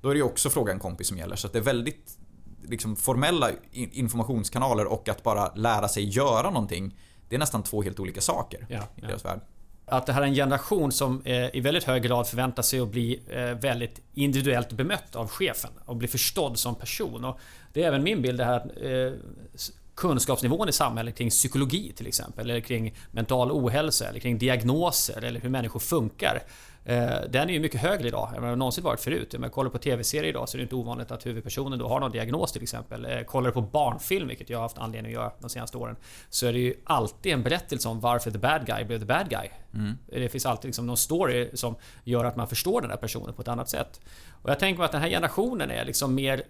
Då 0.00 0.08
är 0.08 0.14
det 0.14 0.18
ju 0.18 0.24
också 0.24 0.50
fråga 0.50 0.72
en 0.72 0.78
kompis 0.78 1.08
som 1.08 1.18
gäller. 1.18 1.36
Så 1.36 1.48
det 1.48 1.58
är 1.58 1.62
väldigt 1.62 2.18
liksom, 2.62 2.96
formella 2.96 3.50
informationskanaler 3.72 4.86
och 4.86 5.08
att 5.08 5.22
bara 5.22 5.54
lära 5.54 5.88
sig 5.88 6.04
göra 6.04 6.50
någonting. 6.50 6.96
Det 7.28 7.34
är 7.34 7.38
nästan 7.38 7.62
två 7.62 7.82
helt 7.82 8.00
olika 8.00 8.20
saker 8.20 8.66
ja, 8.68 8.82
i 8.96 9.00
deras 9.00 9.24
ja. 9.24 9.30
värld 9.30 9.40
att 9.86 10.06
det 10.06 10.12
här 10.12 10.22
är 10.22 10.26
en 10.26 10.34
generation 10.34 10.92
som 10.92 11.22
eh, 11.24 11.56
i 11.56 11.60
väldigt 11.60 11.84
hög 11.84 12.02
grad 12.02 12.26
förväntar 12.26 12.62
sig 12.62 12.80
att 12.80 12.88
bli 12.88 13.20
eh, 13.30 13.40
väldigt 13.40 14.00
individuellt 14.14 14.72
bemött 14.72 15.16
av 15.16 15.28
chefen 15.28 15.70
och 15.84 15.96
bli 15.96 16.08
förstådd 16.08 16.58
som 16.58 16.74
person. 16.74 17.24
Och 17.24 17.40
det 17.72 17.82
är 17.82 17.88
även 17.88 18.02
min 18.02 18.22
bild 18.22 18.38
det 18.38 18.44
här 18.44 18.60
eh, 18.86 19.12
att 19.54 19.72
kunskapsnivån 19.94 20.68
i 20.68 20.72
samhället 20.72 21.14
kring 21.14 21.30
psykologi 21.30 21.92
till 21.96 22.06
exempel, 22.06 22.50
eller 22.50 22.60
kring 22.60 22.94
mental 23.10 23.52
ohälsa, 23.52 24.08
eller 24.08 24.20
kring 24.20 24.38
diagnoser, 24.38 25.24
eller 25.24 25.40
hur 25.40 25.48
människor 25.48 25.80
funkar. 25.80 26.42
Eh, 26.86 27.20
den 27.28 27.48
är 27.48 27.52
ju 27.52 27.60
mycket 27.60 27.80
högre 27.80 28.08
idag 28.08 28.32
än 28.36 28.42
vad 28.42 28.50
den 28.50 28.58
någonsin 28.58 28.84
varit 28.84 29.00
förut. 29.00 29.34
Om 29.34 29.42
jag 29.42 29.52
kollar 29.52 29.70
på 29.70 29.78
TV-serier 29.78 30.28
idag 30.28 30.48
så 30.48 30.56
är 30.56 30.58
det 30.58 30.62
inte 30.62 30.74
ovanligt 30.74 31.10
att 31.10 31.26
huvudpersonen 31.26 31.78
då 31.78 31.88
har 31.88 32.00
någon 32.00 32.12
diagnos 32.12 32.52
till 32.52 32.62
exempel. 32.62 33.04
Eh, 33.04 33.20
kollar 33.20 33.48
du 33.48 33.54
på 33.54 33.60
barnfilm, 33.60 34.28
vilket 34.28 34.50
jag 34.50 34.58
har 34.58 34.62
haft 34.62 34.78
anledning 34.78 35.12
att 35.12 35.20
göra 35.20 35.32
de 35.40 35.50
senaste 35.50 35.76
åren, 35.78 35.96
så 36.30 36.46
är 36.46 36.52
det 36.52 36.58
ju 36.58 36.74
alltid 36.84 37.32
en 37.32 37.42
berättelse 37.42 37.88
om 37.88 38.00
varför 38.00 38.30
the 38.30 38.38
bad 38.38 38.66
guy 38.66 38.84
blev 38.84 38.98
the 38.98 39.04
bad 39.04 39.30
guy. 39.30 39.48
Mm. 39.74 39.98
Det 40.06 40.28
finns 40.28 40.46
alltid 40.46 40.68
liksom 40.68 40.86
någon 40.86 40.96
story 40.96 41.50
som 41.54 41.76
gör 42.04 42.24
att 42.24 42.36
man 42.36 42.48
förstår 42.48 42.80
den 42.80 42.90
där 42.90 42.96
personen 42.96 43.34
på 43.34 43.42
ett 43.42 43.48
annat 43.48 43.68
sätt. 43.68 44.00
Och 44.42 44.50
jag 44.50 44.58
tänker 44.58 44.78
mig 44.78 44.84
att 44.84 44.92
den 44.92 45.00
här 45.00 45.08
generationen 45.08 45.70
är 45.70 45.84
liksom 45.84 46.14
mer 46.14 46.42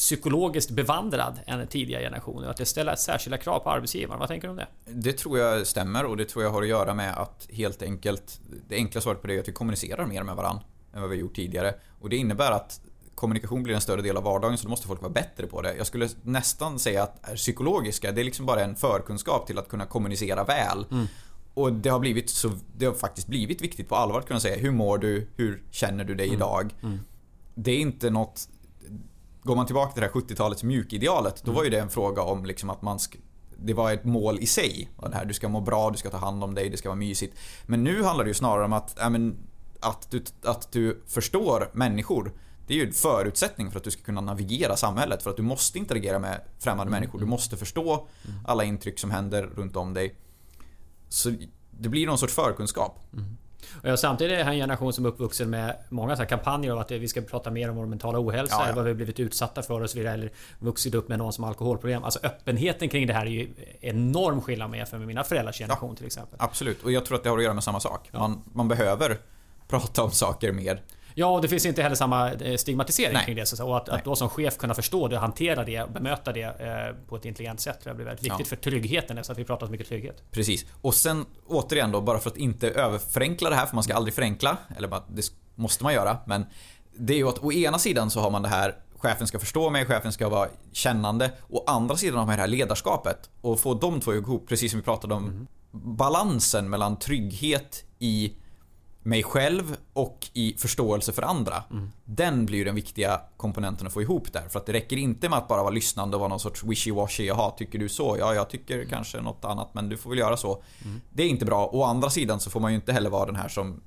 psykologiskt 0.00 0.70
bevandrad 0.70 1.40
än 1.46 1.66
tidigare 1.66 2.02
generationer. 2.02 2.48
Att 2.48 2.56
det 2.56 2.66
ställer 2.66 2.96
särskilda 2.96 3.38
krav 3.38 3.60
på 3.60 3.70
arbetsgivaren. 3.70 4.20
Vad 4.20 4.28
tänker 4.28 4.48
du 4.48 4.50
om 4.50 4.56
det? 4.56 4.66
Det 4.84 5.12
tror 5.12 5.38
jag 5.38 5.66
stämmer 5.66 6.04
och 6.04 6.16
det 6.16 6.24
tror 6.24 6.44
jag 6.44 6.50
har 6.50 6.62
att 6.62 6.68
göra 6.68 6.94
med 6.94 7.16
att 7.16 7.48
helt 7.52 7.82
enkelt 7.82 8.40
Det 8.68 8.76
enkla 8.76 9.00
svaret 9.00 9.20
på 9.20 9.26
det 9.26 9.34
är 9.34 9.40
att 9.40 9.48
vi 9.48 9.52
kommunicerar 9.52 10.06
mer 10.06 10.22
med 10.22 10.36
varandra 10.36 10.62
än 10.94 11.00
vad 11.00 11.10
vi 11.10 11.16
gjort 11.16 11.34
tidigare. 11.34 11.74
Och 12.00 12.08
det 12.08 12.16
innebär 12.16 12.52
att 12.52 12.80
kommunikation 13.14 13.62
blir 13.62 13.74
en 13.74 13.80
större 13.80 14.02
del 14.02 14.16
av 14.16 14.22
vardagen 14.22 14.58
så 14.58 14.64
då 14.64 14.70
måste 14.70 14.86
folk 14.86 15.02
vara 15.02 15.12
bättre 15.12 15.46
på 15.46 15.62
det. 15.62 15.74
Jag 15.76 15.86
skulle 15.86 16.08
nästan 16.22 16.78
säga 16.78 17.02
att 17.02 17.34
psykologiska, 17.34 18.12
det 18.12 18.20
är 18.20 18.24
liksom 18.24 18.46
bara 18.46 18.64
en 18.64 18.76
förkunskap 18.76 19.46
till 19.46 19.58
att 19.58 19.68
kunna 19.68 19.86
kommunicera 19.86 20.44
väl. 20.44 20.86
Mm. 20.90 21.06
Och 21.54 21.72
det 21.72 21.88
har 21.88 21.98
blivit 21.98 22.30
så, 22.30 22.50
det 22.76 22.86
har 22.86 22.94
faktiskt 22.94 23.26
blivit 23.26 23.60
viktigt 23.60 23.88
på 23.88 23.96
allvar 23.96 24.18
att 24.18 24.26
kunna 24.26 24.40
säga 24.40 24.56
hur 24.56 24.70
mår 24.70 24.98
du, 24.98 25.28
hur 25.36 25.62
känner 25.70 26.04
du 26.04 26.14
dig 26.14 26.26
mm. 26.26 26.36
idag? 26.36 26.74
Mm. 26.82 26.98
Det 27.54 27.70
är 27.70 27.78
inte 27.78 28.10
något 28.10 28.48
Går 29.42 29.56
man 29.56 29.66
tillbaka 29.66 29.92
till 29.92 30.00
det 30.00 30.06
här 30.06 30.20
70-talets 30.20 30.62
mjukidealet, 30.62 31.42
då 31.44 31.52
var 31.52 31.64
ju 31.64 31.70
det 31.70 31.80
en 31.80 31.90
fråga 31.90 32.22
om 32.22 32.44
liksom 32.44 32.70
att 32.70 32.82
man 32.82 32.98
det 33.62 33.74
var 33.74 33.92
ett 33.92 34.04
mål 34.04 34.38
i 34.38 34.46
sig. 34.46 34.88
Det 35.02 35.14
här, 35.14 35.24
du 35.24 35.34
ska 35.34 35.48
må 35.48 35.60
bra, 35.60 35.90
du 35.90 35.98
ska 35.98 36.10
ta 36.10 36.16
hand 36.16 36.44
om 36.44 36.54
dig, 36.54 36.70
det 36.70 36.76
ska 36.76 36.88
vara 36.88 36.96
mysigt. 36.96 37.38
Men 37.66 37.84
nu 37.84 38.02
handlar 38.02 38.24
det 38.24 38.28
ju 38.28 38.34
snarare 38.34 38.64
om 38.64 38.72
att, 38.72 39.00
äh, 39.00 39.10
men, 39.10 39.36
att, 39.80 40.10
du, 40.10 40.24
att 40.42 40.72
du 40.72 41.02
förstår 41.06 41.70
människor. 41.72 42.32
Det 42.66 42.74
är 42.74 42.78
ju 42.78 42.86
en 42.86 42.92
förutsättning 42.92 43.70
för 43.70 43.78
att 43.78 43.84
du 43.84 43.90
ska 43.90 44.02
kunna 44.02 44.20
navigera 44.20 44.76
samhället. 44.76 45.22
För 45.22 45.30
att 45.30 45.36
du 45.36 45.42
måste 45.42 45.78
interagera 45.78 46.18
med 46.18 46.40
främmande 46.58 46.90
mm. 46.90 47.00
människor. 47.00 47.18
Du 47.18 47.22
mm. 47.22 47.30
måste 47.30 47.56
förstå 47.56 47.94
mm. 47.94 48.38
alla 48.46 48.64
intryck 48.64 48.98
som 48.98 49.10
händer 49.10 49.42
runt 49.42 49.76
om 49.76 49.94
dig. 49.94 50.14
Så 51.08 51.32
det 51.70 51.88
blir 51.88 52.06
någon 52.06 52.18
sorts 52.18 52.34
förkunskap. 52.34 52.98
Mm. 53.12 53.36
Och 53.92 53.98
samtidigt 53.98 54.38
är 54.38 54.44
här 54.44 54.52
en 54.52 54.58
generation 54.58 54.92
som 54.92 55.04
är 55.04 55.08
uppvuxen 55.08 55.50
med 55.50 55.76
många 55.88 56.16
så 56.16 56.26
kampanjer 56.26 56.72
av 56.72 56.78
att 56.78 56.90
vi 56.90 57.08
ska 57.08 57.20
prata 57.20 57.50
mer 57.50 57.70
om 57.70 57.76
vår 57.76 57.86
mentala 57.86 58.18
ohälsa, 58.20 58.56
ja, 58.58 58.68
ja. 58.68 58.74
vad 58.74 58.84
vi 58.84 58.90
har 58.90 58.94
blivit 58.94 59.20
utsatta 59.20 59.62
för 59.62 59.80
och 59.80 59.90
så 59.90 59.98
vidare. 59.98 60.14
Eller 60.14 60.30
vuxit 60.58 60.94
upp 60.94 61.08
med 61.08 61.18
någon 61.18 61.32
som 61.32 61.44
har 61.44 61.48
alkoholproblem. 61.48 62.04
Alltså 62.04 62.20
öppenheten 62.22 62.88
kring 62.88 63.06
det 63.06 63.12
här 63.12 63.26
är 63.26 63.30
ju 63.30 63.48
enorm 63.80 64.40
skillnad 64.40 64.70
med 64.70 64.88
för 64.88 64.98
mina 64.98 65.24
föräldrars 65.24 65.58
generation 65.58 65.90
ja, 65.90 65.96
till 65.96 66.06
exempel. 66.06 66.36
Absolut, 66.42 66.82
och 66.82 66.92
jag 66.92 67.06
tror 67.06 67.16
att 67.16 67.22
det 67.22 67.30
har 67.30 67.38
att 67.38 67.44
göra 67.44 67.54
med 67.54 67.64
samma 67.64 67.80
sak. 67.80 68.08
Man, 68.12 68.42
man 68.52 68.68
behöver 68.68 69.18
prata 69.68 70.02
om 70.02 70.10
saker 70.10 70.52
mer 70.52 70.80
Ja, 71.14 71.26
och 71.26 71.42
det 71.42 71.48
finns 71.48 71.66
inte 71.66 71.82
heller 71.82 71.96
samma 71.96 72.32
eh, 72.32 72.56
stigmatisering 72.56 73.12
Nej. 73.12 73.24
kring 73.24 73.36
det. 73.36 73.46
Så, 73.46 73.66
och 73.66 73.76
att, 73.76 73.88
att 73.88 74.04
då 74.04 74.16
som 74.16 74.28
chef 74.28 74.56
kunna 74.58 74.74
förstå 74.74 75.08
det, 75.08 75.18
hantera 75.18 75.64
det, 75.64 75.92
bemöta 75.92 76.32
det 76.32 76.42
eh, 76.42 77.06
på 77.08 77.16
ett 77.16 77.24
intelligent 77.24 77.60
sätt 77.60 77.80
tror 77.80 77.90
jag 77.90 77.96
blir 77.96 78.06
väldigt 78.06 78.24
viktigt 78.24 78.40
ja. 78.40 78.44
för 78.44 78.56
tryggheten. 78.56 79.24
Så 79.24 79.32
att 79.32 79.38
vi 79.38 79.44
pratar 79.44 79.66
så 79.66 79.72
mycket 79.72 79.88
trygghet. 79.88 80.22
Precis. 80.30 80.66
Och 80.80 80.94
sen 80.94 81.26
återigen 81.46 81.92
då, 81.92 82.00
bara 82.00 82.18
för 82.18 82.30
att 82.30 82.36
inte 82.36 82.70
överförenkla 82.70 83.50
det 83.50 83.56
här, 83.56 83.66
för 83.66 83.74
man 83.74 83.84
ska 83.84 83.94
aldrig 83.94 84.14
förenkla. 84.14 84.56
Eller 84.76 84.88
bara, 84.88 85.02
det 85.08 85.32
måste 85.54 85.84
man 85.84 85.94
göra. 85.94 86.18
Men 86.26 86.46
det 86.98 87.12
är 87.14 87.18
ju 87.18 87.28
att 87.28 87.38
å 87.38 87.52
ena 87.52 87.78
sidan 87.78 88.10
så 88.10 88.20
har 88.20 88.30
man 88.30 88.42
det 88.42 88.48
här 88.48 88.74
chefen 89.00 89.26
ska 89.26 89.38
förstå 89.38 89.70
mig, 89.70 89.86
chefen 89.86 90.12
ska 90.12 90.28
vara 90.28 90.48
kännande. 90.72 91.30
Å 91.48 91.64
andra 91.66 91.96
sidan 91.96 92.18
har 92.18 92.26
man 92.26 92.36
det 92.36 92.40
här 92.40 92.48
ledarskapet. 92.48 93.30
Och 93.40 93.60
få 93.60 93.74
de 93.74 94.00
två 94.00 94.14
ihop, 94.14 94.48
precis 94.48 94.70
som 94.70 94.80
vi 94.80 94.84
pratade 94.84 95.14
om. 95.14 95.24
Mm. 95.24 95.46
Balansen 95.70 96.70
mellan 96.70 96.98
trygghet 96.98 97.84
i 97.98 98.32
mig 99.02 99.22
själv 99.22 99.76
och 99.92 100.28
i 100.32 100.54
förståelse 100.58 101.12
för 101.12 101.22
andra. 101.22 101.62
Mm. 101.70 101.92
Den 102.04 102.46
blir 102.46 102.64
den 102.64 102.74
viktiga 102.74 103.20
komponenten 103.36 103.86
att 103.86 103.92
få 103.92 104.02
ihop 104.02 104.32
där. 104.32 104.48
För 104.48 104.58
att 104.58 104.66
det 104.66 104.72
räcker 104.72 104.96
inte 104.96 105.28
med 105.28 105.38
att 105.38 105.48
bara 105.48 105.62
vara 105.62 105.70
lyssnande 105.70 106.16
och 106.16 106.20
vara 106.20 106.28
någon 106.28 106.40
sorts 106.40 106.64
wishy-washy. 106.64 107.22
Jaha, 107.22 107.50
tycker 107.50 107.78
du 107.78 107.88
så? 107.88 108.16
Ja, 108.18 108.34
jag 108.34 108.50
tycker 108.50 108.74
mm. 108.74 108.88
kanske 108.88 109.20
något 109.20 109.44
annat 109.44 109.74
men 109.74 109.88
du 109.88 109.96
får 109.96 110.10
väl 110.10 110.18
göra 110.18 110.36
så. 110.36 110.62
Mm. 110.84 111.00
Det 111.10 111.22
är 111.22 111.28
inte 111.28 111.44
bra. 111.44 111.70
Å 111.72 111.84
andra 111.84 112.10
sidan 112.10 112.40
så 112.40 112.50
får 112.50 112.60
man 112.60 112.72
ju 112.72 112.76
inte 112.76 112.92
heller 112.92 113.10
vara 113.10 113.26
den 113.26 113.36
här 113.36 113.48
som 113.48 113.80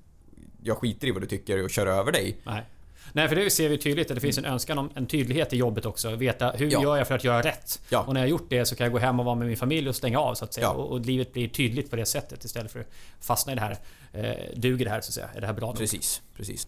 jag 0.63 0.77
skiter 0.77 1.07
i 1.07 1.11
vad 1.11 1.21
du 1.21 1.27
tycker 1.27 1.63
och 1.63 1.69
kör 1.69 1.87
över 1.87 2.11
dig. 2.11 2.41
Nej. 2.43 2.63
Nej, 3.11 3.27
för 3.27 3.35
det 3.35 3.49
ser 3.49 3.69
vi 3.69 3.77
tydligt 3.77 4.11
att 4.11 4.15
det 4.15 4.21
finns 4.21 4.37
en 4.37 4.45
önskan 4.45 4.77
om 4.77 4.89
en 4.95 5.05
tydlighet 5.05 5.53
i 5.53 5.57
jobbet 5.57 5.85
också. 5.85 6.15
Veta 6.15 6.51
hur 6.51 6.71
ja. 6.71 6.83
gör 6.83 6.97
jag 6.97 7.07
för 7.07 7.15
att 7.15 7.23
göra 7.23 7.41
rätt? 7.41 7.81
Ja. 7.89 8.03
Och 8.03 8.13
när 8.13 8.21
jag 8.21 8.25
har 8.25 8.29
gjort 8.29 8.49
det 8.49 8.65
så 8.65 8.75
kan 8.75 8.85
jag 8.85 8.91
gå 8.91 8.99
hem 8.99 9.19
och 9.19 9.25
vara 9.25 9.35
med 9.35 9.47
min 9.47 9.57
familj 9.57 9.89
och 9.89 9.95
stänga 9.95 10.19
av 10.19 10.35
så 10.35 10.45
att 10.45 10.53
säga. 10.53 10.67
Ja. 10.67 10.71
Och, 10.71 10.91
och, 10.91 10.99
livet 10.99 11.33
blir 11.33 11.47
tydligt 11.47 11.89
på 11.89 11.95
det 11.95 12.05
sättet 12.05 12.43
istället 12.43 12.71
för 12.71 12.79
att 12.79 12.89
fastna 13.21 13.51
i 13.51 13.55
det 13.55 13.61
här. 13.61 13.77
Eh, 14.13 14.35
duger 14.55 14.85
det 14.85 14.91
här 14.91 15.01
så 15.01 15.09
att 15.09 15.13
säga? 15.13 15.29
Är 15.35 15.41
det 15.41 15.47
här 15.47 15.53
bra 15.53 15.67
nog? 15.67 15.77
Precis, 15.77 16.21
precis. 16.37 16.67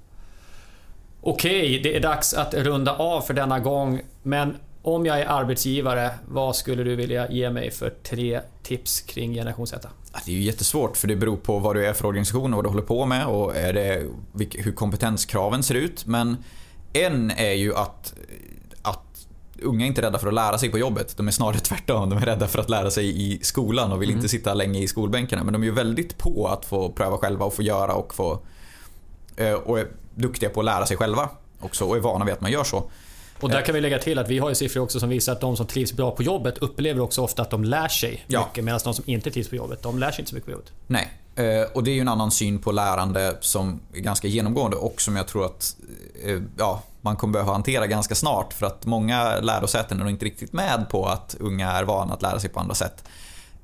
Okej, 1.21 1.79
det 1.79 1.95
är 1.95 1.99
dags 1.99 2.33
att 2.33 2.53
runda 2.53 2.95
av 2.95 3.21
för 3.21 3.33
denna 3.33 3.59
gång. 3.59 4.01
Men 4.23 4.57
om 4.87 5.05
jag 5.05 5.19
är 5.19 5.25
arbetsgivare, 5.25 6.11
vad 6.27 6.55
skulle 6.55 6.83
du 6.83 6.95
vilja 6.95 7.31
ge 7.31 7.49
mig 7.49 7.71
för 7.71 7.89
tre 8.03 8.41
tips 8.63 9.01
kring 9.01 9.33
generation 9.33 9.67
Z? 9.67 9.89
Det 10.25 10.31
är 10.31 10.35
ju 10.35 10.41
jättesvårt 10.41 10.97
för 10.97 11.07
det 11.07 11.15
beror 11.15 11.37
på 11.37 11.59
vad 11.59 11.75
du 11.75 11.85
är 11.85 11.93
för 11.93 12.05
organisation 12.05 12.53
och 12.53 12.57
vad 12.57 12.65
du 12.65 12.69
håller 12.69 12.81
på 12.81 13.05
med 13.05 13.25
och 13.25 13.55
är 13.55 13.73
det, 13.73 14.03
hur 14.53 14.71
kompetenskraven 14.71 15.63
ser 15.63 15.75
ut. 15.75 16.05
Men 16.05 16.37
en 16.93 17.31
är 17.31 17.51
ju 17.51 17.75
att, 17.75 18.13
att 18.81 19.27
unga 19.61 19.85
är 19.85 19.87
inte 19.87 20.01
rädda 20.01 20.19
för 20.19 20.27
att 20.27 20.33
lära 20.33 20.57
sig 20.57 20.69
på 20.69 20.77
jobbet. 20.77 21.17
De 21.17 21.27
är 21.27 21.31
snarare 21.31 21.59
tvärtom. 21.59 22.09
De 22.09 22.17
är 22.17 22.25
rädda 22.25 22.47
för 22.47 22.59
att 22.59 22.69
lära 22.69 22.91
sig 22.91 23.21
i 23.21 23.39
skolan 23.43 23.91
och 23.91 24.01
vill 24.01 24.09
mm. 24.09 24.17
inte 24.17 24.29
sitta 24.29 24.53
länge 24.53 24.79
i 24.79 24.87
skolbänkarna. 24.87 25.43
Men 25.43 25.53
de 25.53 25.61
är 25.61 25.65
ju 25.67 25.73
väldigt 25.73 26.17
på 26.17 26.47
att 26.47 26.65
få 26.65 26.89
pröva 26.89 27.17
själva 27.17 27.45
och 27.45 27.53
få 27.53 27.61
göra 27.61 27.93
och 27.93 28.15
få... 28.15 28.39
Eh, 29.37 29.53
och 29.53 29.79
är 29.79 29.87
duktiga 30.15 30.49
på 30.49 30.59
att 30.59 30.65
lära 30.65 30.85
sig 30.85 30.97
själva 30.97 31.29
också 31.59 31.85
och 31.85 31.95
är 31.95 31.99
vana 31.99 32.25
vid 32.25 32.33
att 32.33 32.41
man 32.41 32.51
gör 32.51 32.63
så. 32.63 32.89
Och 33.39 33.49
där 33.49 33.61
kan 33.61 33.75
vi 33.75 33.81
lägga 33.81 33.99
till 33.99 34.19
att 34.19 34.29
vi 34.29 34.39
har 34.39 34.49
ju 34.49 34.55
siffror 34.55 34.81
också 34.81 34.99
som 34.99 35.09
visar 35.09 35.33
att 35.33 35.41
de 35.41 35.57
som 35.57 35.65
trivs 35.65 35.93
bra 35.93 36.11
på 36.11 36.23
jobbet 36.23 36.57
upplever 36.57 37.01
också 37.01 37.21
ofta 37.21 37.41
att 37.41 37.49
de 37.49 37.63
lär 37.63 37.87
sig 37.87 38.25
ja. 38.27 38.45
mycket. 38.47 38.63
Medan 38.63 38.79
de 38.83 38.93
som 38.93 39.03
inte 39.07 39.31
trivs 39.31 39.49
på 39.49 39.55
jobbet, 39.55 39.81
de 39.81 39.99
lär 39.99 40.11
sig 40.11 40.21
inte 40.21 40.29
så 40.29 40.35
mycket 40.35 40.45
på 40.45 40.51
jobbet. 40.51 40.71
Nej. 40.87 41.13
Eh, 41.35 41.71
och 41.73 41.83
det 41.83 41.91
är 41.91 41.95
ju 41.95 42.01
en 42.01 42.07
annan 42.07 42.31
syn 42.31 42.59
på 42.59 42.71
lärande 42.71 43.37
som 43.39 43.79
är 43.93 43.99
ganska 43.99 44.27
genomgående 44.27 44.77
och 44.77 45.01
som 45.01 45.15
jag 45.15 45.27
tror 45.27 45.45
att 45.45 45.75
eh, 46.25 46.41
ja, 46.57 46.83
man 47.01 47.15
kommer 47.15 47.33
behöva 47.33 47.51
hantera 47.51 47.87
ganska 47.87 48.15
snart. 48.15 48.53
För 48.53 48.65
att 48.65 48.85
många 48.85 49.39
lärosäten 49.39 49.99
är 49.99 50.03
nog 50.03 50.11
inte 50.11 50.25
riktigt 50.25 50.53
med 50.53 50.85
på 50.89 51.05
att 51.05 51.35
unga 51.39 51.71
är 51.71 51.83
vana 51.83 52.13
att 52.13 52.21
lära 52.21 52.39
sig 52.39 52.49
på 52.49 52.59
andra 52.59 52.75
sätt. 52.75 53.03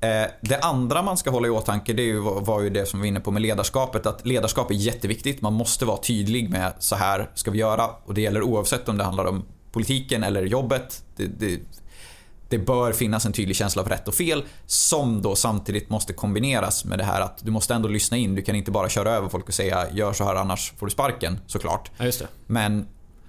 Eh, 0.00 0.30
det 0.40 0.58
andra 0.58 1.02
man 1.02 1.16
ska 1.16 1.30
hålla 1.30 1.46
i 1.46 1.50
åtanke 1.50 1.92
det 1.92 2.14
var 2.18 2.60
ju 2.60 2.70
det 2.70 2.86
som 2.86 3.00
vi 3.00 3.02
var 3.02 3.08
inne 3.08 3.20
på 3.20 3.30
med 3.30 3.42
ledarskapet. 3.42 4.06
Att 4.06 4.26
ledarskap 4.26 4.70
är 4.70 4.74
jätteviktigt. 4.74 5.40
Man 5.40 5.52
måste 5.52 5.84
vara 5.84 5.96
tydlig 5.96 6.50
med 6.50 6.72
så 6.78 6.96
här 6.96 7.30
ska 7.34 7.50
vi 7.50 7.58
göra. 7.58 7.86
Och 8.04 8.14
det 8.14 8.20
gäller 8.20 8.42
oavsett 8.42 8.88
om 8.88 8.98
det 8.98 9.04
handlar 9.04 9.24
om 9.24 9.44
politiken 9.72 10.22
eller 10.22 10.42
jobbet. 10.42 11.04
Det, 11.16 11.26
det, 11.26 11.60
det 12.48 12.58
bör 12.58 12.92
finnas 12.92 13.26
en 13.26 13.32
tydlig 13.32 13.56
känsla 13.56 13.82
av 13.82 13.88
rätt 13.88 14.08
och 14.08 14.14
fel 14.14 14.44
som 14.66 15.22
då 15.22 15.34
samtidigt 15.34 15.90
måste 15.90 16.12
kombineras 16.12 16.84
med 16.84 16.98
det 16.98 17.04
här 17.04 17.20
att 17.20 17.44
du 17.44 17.50
måste 17.50 17.74
ändå 17.74 17.88
lyssna 17.88 18.16
in. 18.16 18.34
Du 18.34 18.42
kan 18.42 18.56
inte 18.56 18.70
bara 18.70 18.88
köra 18.88 19.10
över 19.10 19.28
folk 19.28 19.48
och 19.48 19.54
säga 19.54 19.86
gör 19.92 20.12
så 20.12 20.24
här 20.24 20.34
annars 20.34 20.72
får 20.78 20.86
du 20.86 20.92
sparken 20.92 21.38
såklart. 21.46 21.90
Ja, 21.98 22.04
just 22.04 22.18
det. 22.18 22.26
Men 22.46 22.86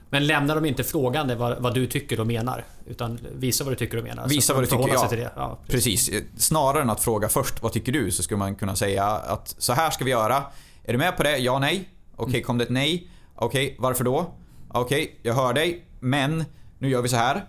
Men 0.09 0.27
lämnar 0.27 0.55
de 0.55 0.65
inte 0.65 0.83
frågande 0.83 1.35
vad, 1.35 1.61
vad 1.61 1.73
du 1.73 1.87
tycker 1.87 2.19
och 2.19 2.27
menar? 2.27 2.65
Utan 2.85 3.19
visa 3.35 3.63
vad 3.63 3.73
du 3.73 3.77
tycker 3.77 3.97
och 3.97 4.03
menar. 4.03 4.27
Visa 4.27 4.53
vad 4.53 4.63
du 4.63 4.67
tycker, 4.67 4.87
ja. 4.93 5.07
det. 5.09 5.31
Ja, 5.35 5.59
precis. 5.67 6.09
Precis. 6.09 6.23
Snarare 6.37 6.81
än 6.81 6.89
att 6.89 7.03
fråga 7.03 7.29
först 7.29 7.63
vad 7.63 7.71
tycker 7.71 7.91
du 7.91 8.11
så 8.11 8.23
skulle 8.23 8.37
man 8.37 8.55
kunna 8.55 8.75
säga 8.75 9.05
att 9.05 9.55
så 9.57 9.73
här 9.73 9.91
ska 9.91 10.05
vi 10.05 10.11
göra. 10.11 10.43
Är 10.83 10.91
du 10.91 10.97
med 10.97 11.17
på 11.17 11.23
det? 11.23 11.37
Ja, 11.37 11.59
nej. 11.59 11.89
Okej, 12.15 12.41
kom 12.41 12.57
det 12.57 12.63
ett 12.63 12.69
nej? 12.69 13.07
Okej, 13.35 13.75
varför 13.79 14.03
då? 14.03 14.33
Okej, 14.69 15.19
jag 15.23 15.33
hör 15.33 15.53
dig. 15.53 15.85
Men 16.03 16.45
nu 16.79 16.89
gör 16.89 17.01
vi 17.01 17.09
så 17.09 17.15
här. 17.15 17.45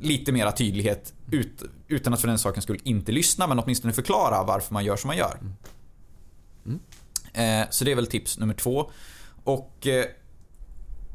Lite 0.00 0.32
mera 0.32 0.52
tydlighet 0.52 1.14
ut, 1.30 1.62
utan 1.88 2.14
att 2.14 2.20
för 2.20 2.28
den 2.28 2.38
saken 2.38 2.62
skulle 2.62 2.78
inte 2.82 3.12
lyssna 3.12 3.46
men 3.46 3.58
åtminstone 3.58 3.92
förklara 3.92 4.42
varför 4.42 4.74
man 4.74 4.84
gör 4.84 4.96
som 4.96 5.08
man 5.08 5.16
gör. 5.16 5.38
Eh, 7.32 7.66
så 7.70 7.84
det 7.84 7.92
är 7.92 7.96
väl 7.96 8.06
tips 8.06 8.38
nummer 8.38 8.54
två. 8.54 8.90
Och 9.44 9.86
eh, 9.86 10.04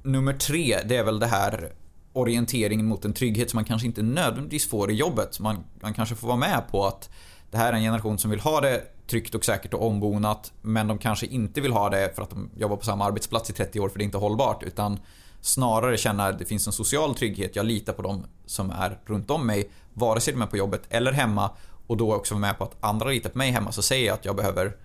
nummer 0.03 0.33
tre, 0.33 0.79
det 0.85 0.95
är 0.95 1.03
väl 1.03 1.19
det 1.19 1.27
här 1.27 1.73
orienteringen 2.13 2.85
mot 2.85 3.05
en 3.05 3.13
trygghet 3.13 3.49
som 3.49 3.57
man 3.57 3.65
kanske 3.65 3.87
inte 3.87 4.01
nödvändigtvis 4.01 4.69
får 4.69 4.91
i 4.91 4.93
jobbet. 4.93 5.39
Man, 5.39 5.63
man 5.81 5.93
kanske 5.93 6.15
får 6.15 6.27
vara 6.27 6.37
med 6.37 6.63
på 6.71 6.85
att 6.85 7.09
det 7.51 7.57
här 7.57 7.73
är 7.73 7.77
en 7.77 7.83
generation 7.83 8.17
som 8.17 8.31
vill 8.31 8.39
ha 8.39 8.61
det 8.61 8.83
tryggt 9.07 9.35
och 9.35 9.45
säkert 9.45 9.73
och 9.73 9.87
ombonat 9.87 10.53
men 10.61 10.87
de 10.87 10.97
kanske 10.97 11.25
inte 11.25 11.61
vill 11.61 11.71
ha 11.71 11.89
det 11.89 12.15
för 12.15 12.21
att 12.21 12.29
de 12.29 12.49
jobbar 12.57 12.75
på 12.75 12.85
samma 12.85 13.05
arbetsplats 13.05 13.49
i 13.49 13.53
30 13.53 13.79
år 13.79 13.89
för 13.89 13.97
det 13.99 14.03
är 14.03 14.05
inte 14.05 14.17
hållbart 14.17 14.63
utan 14.63 14.99
snarare 15.41 15.97
känna 15.97 16.25
att 16.25 16.39
det 16.39 16.45
finns 16.45 16.67
en 16.67 16.73
social 16.73 17.15
trygghet. 17.15 17.55
Jag 17.55 17.65
litar 17.65 17.93
på 17.93 18.01
dem 18.01 18.25
som 18.45 18.71
är 18.71 18.99
runt 19.05 19.29
om 19.29 19.47
mig 19.47 19.71
vare 19.93 20.19
sig 20.19 20.33
de 20.33 20.41
är 20.41 20.45
på 20.45 20.57
jobbet 20.57 20.81
eller 20.89 21.11
hemma 21.11 21.51
och 21.87 21.97
då 21.97 22.15
också 22.15 22.33
vara 22.33 22.41
med 22.41 22.57
på 22.57 22.63
att 22.63 22.83
andra 22.83 23.09
litar 23.09 23.29
på 23.29 23.37
mig 23.37 23.51
hemma 23.51 23.71
så 23.71 23.81
säger 23.81 24.07
jag 24.07 24.13
att 24.13 24.25
jag 24.25 24.35
behöver 24.35 24.77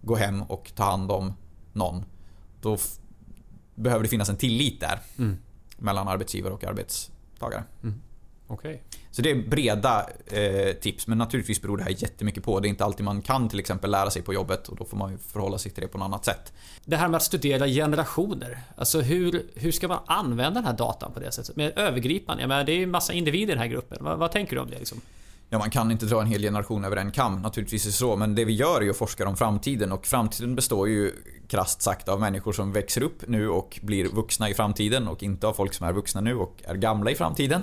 gå 0.00 0.16
hem 0.16 0.42
och 0.42 0.72
ta 0.74 0.84
hand 0.84 1.12
om 1.12 1.34
någon. 1.72 2.04
Då 2.60 2.78
behöver 3.74 4.02
det 4.02 4.08
finnas 4.08 4.28
en 4.28 4.36
tillit 4.36 4.80
där 4.80 5.00
mellan 5.78 6.08
arbetsgivare 6.08 6.52
och 6.52 6.64
arbetstagare. 6.64 7.64
Okej. 8.46 8.82
Så 9.12 9.22
det 9.22 9.30
är 9.30 9.34
breda 9.34 10.06
eh, 10.26 10.72
tips 10.72 11.06
men 11.06 11.18
naturligtvis 11.18 11.62
beror 11.62 11.76
det 11.76 11.82
här 11.82 11.94
jättemycket 11.98 12.44
på. 12.44 12.60
Det 12.60 12.68
är 12.68 12.70
inte 12.70 12.84
alltid 12.84 13.04
man 13.04 13.22
kan 13.22 13.48
till 13.48 13.60
exempel 13.60 13.90
lära 13.90 14.10
sig 14.10 14.22
på 14.22 14.34
jobbet 14.34 14.68
och 14.68 14.76
då 14.76 14.84
får 14.84 14.96
man 14.96 15.12
ju 15.12 15.18
förhålla 15.18 15.58
sig 15.58 15.72
till 15.72 15.82
det 15.82 15.88
på 15.88 15.98
något 15.98 16.04
annat 16.04 16.24
sätt. 16.24 16.52
Det 16.84 16.96
här 16.96 17.08
med 17.08 17.16
att 17.16 17.22
studera 17.22 17.66
generationer. 17.66 18.60
Alltså 18.76 19.00
hur, 19.00 19.42
hur 19.54 19.72
ska 19.72 19.88
man 19.88 20.00
använda 20.06 20.60
den 20.60 20.64
här 20.64 20.76
datan 20.76 21.12
på 21.12 21.20
det 21.20 21.32
sättet? 21.32 21.56
Med 21.56 21.78
övergripande. 21.78 22.42
Jag 22.42 22.48
menar, 22.48 22.64
det 22.64 22.72
är 22.72 22.78
ju 22.78 22.86
massa 22.86 23.12
individer 23.12 23.52
i 23.52 23.54
den 23.54 23.58
här 23.58 23.66
gruppen. 23.66 23.98
Vad, 24.00 24.18
vad 24.18 24.32
tänker 24.32 24.56
du 24.56 24.62
om 24.62 24.70
det? 24.70 24.78
Liksom? 24.78 25.00
Ja, 25.52 25.58
man 25.58 25.70
kan 25.70 25.90
inte 25.90 26.06
dra 26.06 26.20
en 26.20 26.26
hel 26.26 26.42
generation 26.42 26.84
över 26.84 26.96
en 26.96 27.10
kam, 27.10 27.42
naturligtvis 27.42 27.84
är 27.84 27.88
det 27.88 27.92
så, 27.92 28.16
men 28.16 28.34
det 28.34 28.44
vi 28.44 28.52
gör 28.52 28.76
är 28.76 28.84
ju 28.84 28.90
att 28.90 28.96
forska 28.96 29.28
om 29.28 29.36
framtiden 29.36 29.92
och 29.92 30.06
framtiden 30.06 30.54
består 30.54 30.88
ju 30.88 31.12
krasst 31.48 31.82
sagt 31.82 32.08
av 32.08 32.20
människor 32.20 32.52
som 32.52 32.72
växer 32.72 33.02
upp 33.02 33.28
nu 33.28 33.48
och 33.48 33.78
blir 33.82 34.04
vuxna 34.04 34.48
i 34.48 34.54
framtiden 34.54 35.08
och 35.08 35.22
inte 35.22 35.46
av 35.46 35.52
folk 35.52 35.74
som 35.74 35.86
är 35.86 35.92
vuxna 35.92 36.20
nu 36.20 36.34
och 36.34 36.62
är 36.64 36.74
gamla 36.74 37.10
i 37.10 37.14
framtiden. 37.14 37.62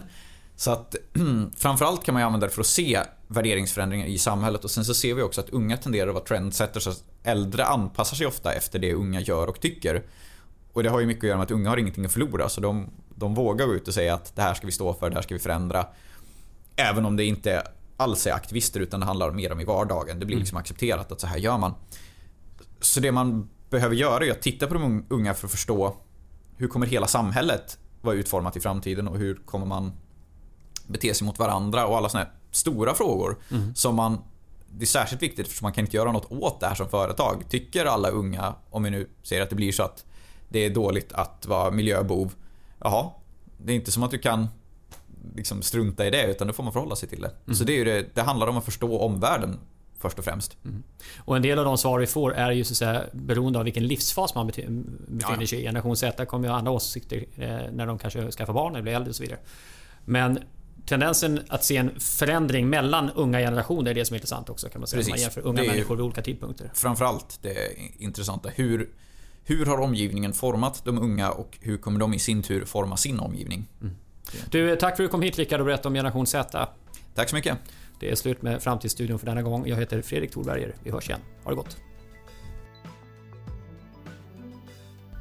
Så 0.60 0.72
att 0.72 0.96
framförallt 1.58 2.04
kan 2.04 2.14
man 2.14 2.22
ju 2.22 2.26
använda 2.26 2.48
det 2.48 2.54
för 2.54 2.62
att 2.62 2.68
se 2.68 3.00
värderingsförändringar 3.28 4.08
i 4.08 4.18
samhället 4.18 4.64
och 4.64 4.72
sen 4.72 4.86
så 4.86 4.94
ser 4.94 5.14
vi 5.14 5.22
också 5.22 5.42
att 5.42 5.50
unga 5.50 5.78
tenderar 5.78 6.08
att 6.08 6.14
vara 6.14 6.24
trendsetters, 6.24 6.84
så 6.84 6.90
att 6.90 7.04
äldre 7.24 7.66
anpassar 7.66 8.18
sig 8.18 8.28
ofta 8.28 8.54
efter 8.54 8.80
det 8.80 8.94
unga 8.94 9.22
gör 9.22 9.48
och 9.48 9.60
tycker. 9.60 10.04
Och 10.74 10.84
det 10.84 10.90
har 10.90 11.00
ju 11.00 11.06
mycket 11.06 11.24
att 11.24 11.28
göra 11.28 11.38
med 11.38 11.44
att 11.44 11.52
unga 11.52 11.70
har 11.70 11.78
ingenting 11.78 12.06
att 12.06 12.12
förlora 12.12 12.50
så 12.50 12.62
de, 12.62 12.90
de 13.16 13.36
vågar 13.36 13.66
gå 13.66 13.74
ut 13.74 13.88
och 13.88 13.94
säga 13.94 14.14
att 14.14 14.36
det 14.36 14.42
här 14.42 14.54
ska 14.54 14.66
vi 14.66 14.72
stå 14.72 14.94
för, 14.94 15.10
det 15.10 15.16
här 15.16 15.22
ska 15.22 15.34
vi 15.34 15.40
förändra. 15.40 15.88
Även 16.76 17.06
om 17.06 17.16
det 17.16 17.24
inte 17.24 17.64
alls 17.98 18.28
är 18.28 18.34
aktivister 18.34 18.80
utan 18.80 19.00
det 19.00 19.06
handlar 19.06 19.32
mer 19.32 19.52
om 19.52 19.60
i 19.60 19.66
vardagen. 19.66 20.20
Det 20.20 20.26
blir 20.26 20.38
liksom 20.38 20.58
accepterat 20.58 21.12
att 21.12 21.22
så 21.22 21.28
här 21.28 21.38
gör 21.38 21.58
man. 21.58 21.74
Så 22.82 23.00
det 23.00 23.12
man 23.12 23.50
behöver 23.70 23.96
göra 23.96 24.26
är 24.26 24.32
att 24.32 24.42
titta 24.42 24.68
på 24.68 24.74
de 24.74 25.06
unga 25.10 25.34
för 25.34 25.48
att 25.48 25.52
förstå 25.52 25.96
hur 26.58 26.68
kommer 26.68 26.88
hela 26.88 27.08
samhället 27.08 27.78
vara 28.02 28.16
utformat 28.16 28.58
i 28.58 28.60
framtiden 28.60 29.08
och 29.08 29.18
hur 29.18 29.36
kommer 29.36 29.66
man 29.66 29.92
bete 30.90 31.14
sig 31.14 31.26
mot 31.28 31.40
varandra 31.40 31.88
och 31.88 31.98
alla 31.98 32.10
såna 32.10 32.24
här 32.24 32.32
stora 32.52 32.94
frågor 32.94 33.38
som 33.76 33.96
man 33.96 34.18
det 34.72 34.84
är 34.84 34.88
särskilt 34.88 35.22
viktigt 35.22 35.48
för 35.48 35.64
man 35.64 35.74
kan 35.74 35.86
inte 35.86 35.98
göra 35.98 36.12
något 36.12 36.32
åt 36.32 36.60
det 36.60 36.68
här 36.68 36.76
som 36.76 36.90
företag. 36.90 37.44
Tycker 37.50 37.86
alla 37.86 38.10
unga, 38.10 38.56
om 38.70 38.84
vi 38.84 38.90
nu 38.90 39.10
säger 39.24 39.42
att 39.42 39.50
det 39.50 39.56
blir 39.56 39.72
så 39.72 39.84
att 39.84 40.06
det 40.50 40.60
är 40.66 40.70
dåligt 40.70 41.14
att 41.14 41.46
vara 41.48 41.72
miljöbov. 41.72 42.34
Jaha, 42.80 43.10
det 43.58 43.72
är 43.74 43.76
inte 43.76 43.92
som 43.92 44.04
att 44.04 44.12
du 44.12 44.18
kan 44.18 44.48
liksom 45.36 45.62
strunta 45.62 46.08
i 46.08 46.10
det 46.10 46.28
utan 46.32 46.48
då 46.48 46.54
får 46.54 46.64
man 46.64 46.74
förhålla 46.74 46.96
sig 46.96 47.10
till 47.10 47.22
det. 47.46 47.56
Så 47.56 47.64
det, 47.64 47.80
är 47.80 47.86
det, 47.86 48.16
det 48.16 48.22
handlar 48.22 48.48
om 48.48 48.58
att 48.58 48.66
förstå 48.66 49.00
omvärlden 49.00 49.60
först 50.00 50.20
och 50.20 50.26
främst. 50.26 50.58
Och 51.26 51.36
en 51.36 51.42
del 51.42 51.60
av 51.60 51.66
de 51.66 51.78
svar 51.78 52.00
vi 52.00 52.08
får 52.08 52.34
är 52.34 52.52
ju 52.52 52.64
så 52.64 52.74
att 52.74 52.78
säga 52.78 53.04
beroende 53.12 53.60
av 53.60 53.66
vilken 53.66 53.88
livsfas 53.88 54.36
man 54.36 54.48
befinner 54.48 54.84
Ja. 55.22 55.48
sig 55.48 55.60
i. 55.60 55.64
Generation 55.64 55.98
Z 55.98 56.26
kommer 56.26 56.48
ju 56.48 56.52
ha 56.52 56.58
andra 56.58 56.72
åsikter 56.72 57.26
eh, 57.38 57.72
när 57.72 57.86
de 57.86 57.98
kanske 58.00 58.32
skaffar 58.32 58.54
barn 58.54 58.74
eller 58.74 58.84
blir 58.84 58.94
äldre 58.94 59.10
och 59.10 59.16
så 59.16 59.24
vidare. 59.24 59.40
Men 60.06 60.40
tendensen 60.90 61.40
att 61.48 61.64
se 61.64 61.78
en 61.78 62.00
förändring 62.00 62.70
mellan 62.70 63.10
unga 63.10 63.40
generationer 63.40 63.92
är 63.92 63.96
det 63.96 64.06
som 64.06 64.14
är 64.14 64.18
intressant 64.18 64.50
också 64.50 64.70
kan 64.70 64.82
man 64.82 64.88
säga. 64.88 65.02
Om 65.02 65.06
man 65.10 65.12
Precis. 65.12 65.24
jämför 65.24 65.50
unga 65.50 65.64
människor 65.64 65.96
vid 65.96 66.06
olika 66.06 66.22
tidpunkter. 66.22 66.72
Framförallt 66.74 67.40
det 67.42 67.58
intressanta. 67.98 68.50
Hur, 68.50 68.90
hur 69.44 69.66
har 69.66 69.78
omgivningen 69.80 70.34
format 70.34 70.82
de 70.86 70.98
unga 71.00 71.32
och 71.32 71.58
hur 71.62 71.78
kommer 71.78 72.00
de 72.00 72.14
i 72.14 72.20
sin 72.20 72.44
tur 72.44 72.66
forma 72.66 72.98
sin 72.98 73.20
omgivning? 73.20 73.68
Du, 74.52 74.76
tack 74.76 74.98
för 74.98 75.04
att 75.04 75.08
du 75.08 75.12
kom 75.12 75.22
hit 75.22 75.38
Rickard 75.38 75.60
och 75.60 75.66
berättade 75.66 75.88
om 75.88 75.94
generation 75.94 76.28
Z. 76.28 76.68
Tack 77.16 77.30
så 77.30 77.36
mycket. 77.36 77.58
Det 78.00 78.12
är 78.12 78.16
slut 78.16 78.42
med 78.42 78.64
Framtidsstudion 78.64 79.20
för 79.20 79.26
denna 79.26 79.42
gång. 79.42 79.68
Jag 79.68 79.78
heter 79.78 80.02
Fredrik 80.02 80.32
Thorberger. 80.32 80.76
Vi 80.84 80.92
hörs 80.92 81.10
igen. 81.10 81.22
Ha 81.44 81.52
det 81.52 81.56
gott. 81.56 81.78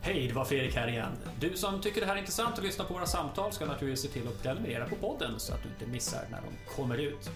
Hej, 0.03 0.29
det 0.29 0.35
var 0.35 0.45
Fredrik 0.45 0.77
här 0.77 0.89
igen. 0.89 1.13
Du 1.41 1.57
som 1.57 1.81
tycker 1.81 2.01
det 2.01 2.07
här 2.07 2.15
är 2.15 2.19
intressant 2.19 2.59
att 2.59 2.65
lyssna 2.65 2.85
på 2.85 2.95
våra 2.95 3.07
samtal 3.07 3.53
ska 3.53 3.67
naturligtvis 3.67 4.13
se 4.13 4.21
till 4.21 4.29
att 4.29 4.43
prenumerera 4.43 4.89
på 4.89 4.97
podden 4.97 5.41
så 5.41 5.55
att 5.55 5.63
du 5.63 5.69
inte 5.69 5.87
missar 5.87 6.25
när 6.31 6.41
de 6.41 6.73
kommer 6.77 6.99
ut. 6.99 7.31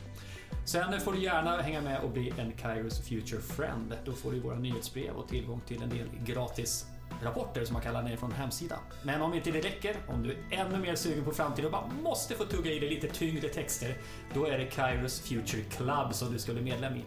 Sen 0.65 1.01
får 1.01 1.13
du 1.13 1.23
gärna 1.23 1.63
hänga 1.63 1.81
med 1.81 2.01
och 2.01 2.11
bli 2.11 2.33
en 2.39 2.53
Kairos 2.53 3.09
Future 3.09 3.41
Friend. 3.41 3.95
Då 4.05 4.13
får 4.13 4.33
du 4.33 4.41
våra 4.41 4.59
nyhetsbrev 4.59 5.15
och 5.15 5.29
tillgång 5.29 5.61
till 5.67 5.83
en 5.83 5.89
del 5.89 6.09
gratis 6.27 6.87
rapporter 7.23 7.65
som 7.65 7.73
man 7.73 7.83
kallar 7.83 8.03
ner 8.03 8.17
från 8.17 8.33
hemsidan. 8.33 8.79
Men 9.03 9.23
om 9.23 9.35
inte 9.35 9.51
det 9.51 9.61
räcker, 9.61 9.97
om 10.09 10.23
du 10.23 10.31
är 10.31 10.37
ännu 10.51 10.79
mer 10.79 10.95
sugen 10.95 11.25
på 11.25 11.31
framtiden 11.31 11.67
och 11.67 11.73
bara 11.73 11.87
måste 12.03 12.35
få 12.35 12.45
tugga 12.45 12.73
i 12.73 12.79
dig 12.79 12.91
lite 12.91 13.09
tyngre 13.09 13.49
texter, 13.49 13.97
då 14.35 14.47
är 14.47 14.59
det 14.59 14.67
Kairos 14.67 15.21
Future 15.21 15.63
Club 15.63 16.15
som 16.15 16.33
du 16.33 16.39
ska 16.39 16.53
bli 16.53 16.63
medlem 16.63 16.97
i. 16.97 17.05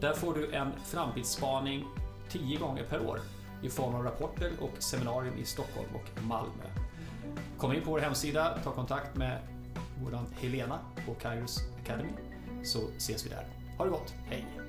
Där 0.00 0.14
får 0.14 0.34
du 0.34 0.52
en 0.52 0.72
framtidsspaning 0.84 1.84
10 2.28 2.58
gånger 2.58 2.84
per 2.84 3.06
år 3.06 3.20
i 3.62 3.68
form 3.68 3.94
av 3.94 4.04
rapporter 4.04 4.52
och 4.60 4.82
seminarium 4.82 5.38
i 5.38 5.44
Stockholm 5.44 5.88
och 5.94 6.22
Malmö. 6.22 6.64
Kom 7.58 7.72
in 7.72 7.82
på 7.82 7.90
vår 7.90 7.98
hemsida, 7.98 8.58
ta 8.64 8.72
kontakt 8.72 9.16
med 9.16 9.38
vår 10.02 10.20
Helena 10.40 10.78
på 11.06 11.14
Kairos 11.14 11.60
Academy 11.82 12.12
så 12.62 12.78
ses 12.96 13.26
vi 13.26 13.30
där. 13.30 13.46
Ha 13.78 13.84
det 13.84 13.90
gott, 13.90 14.14
hej! 14.26 14.67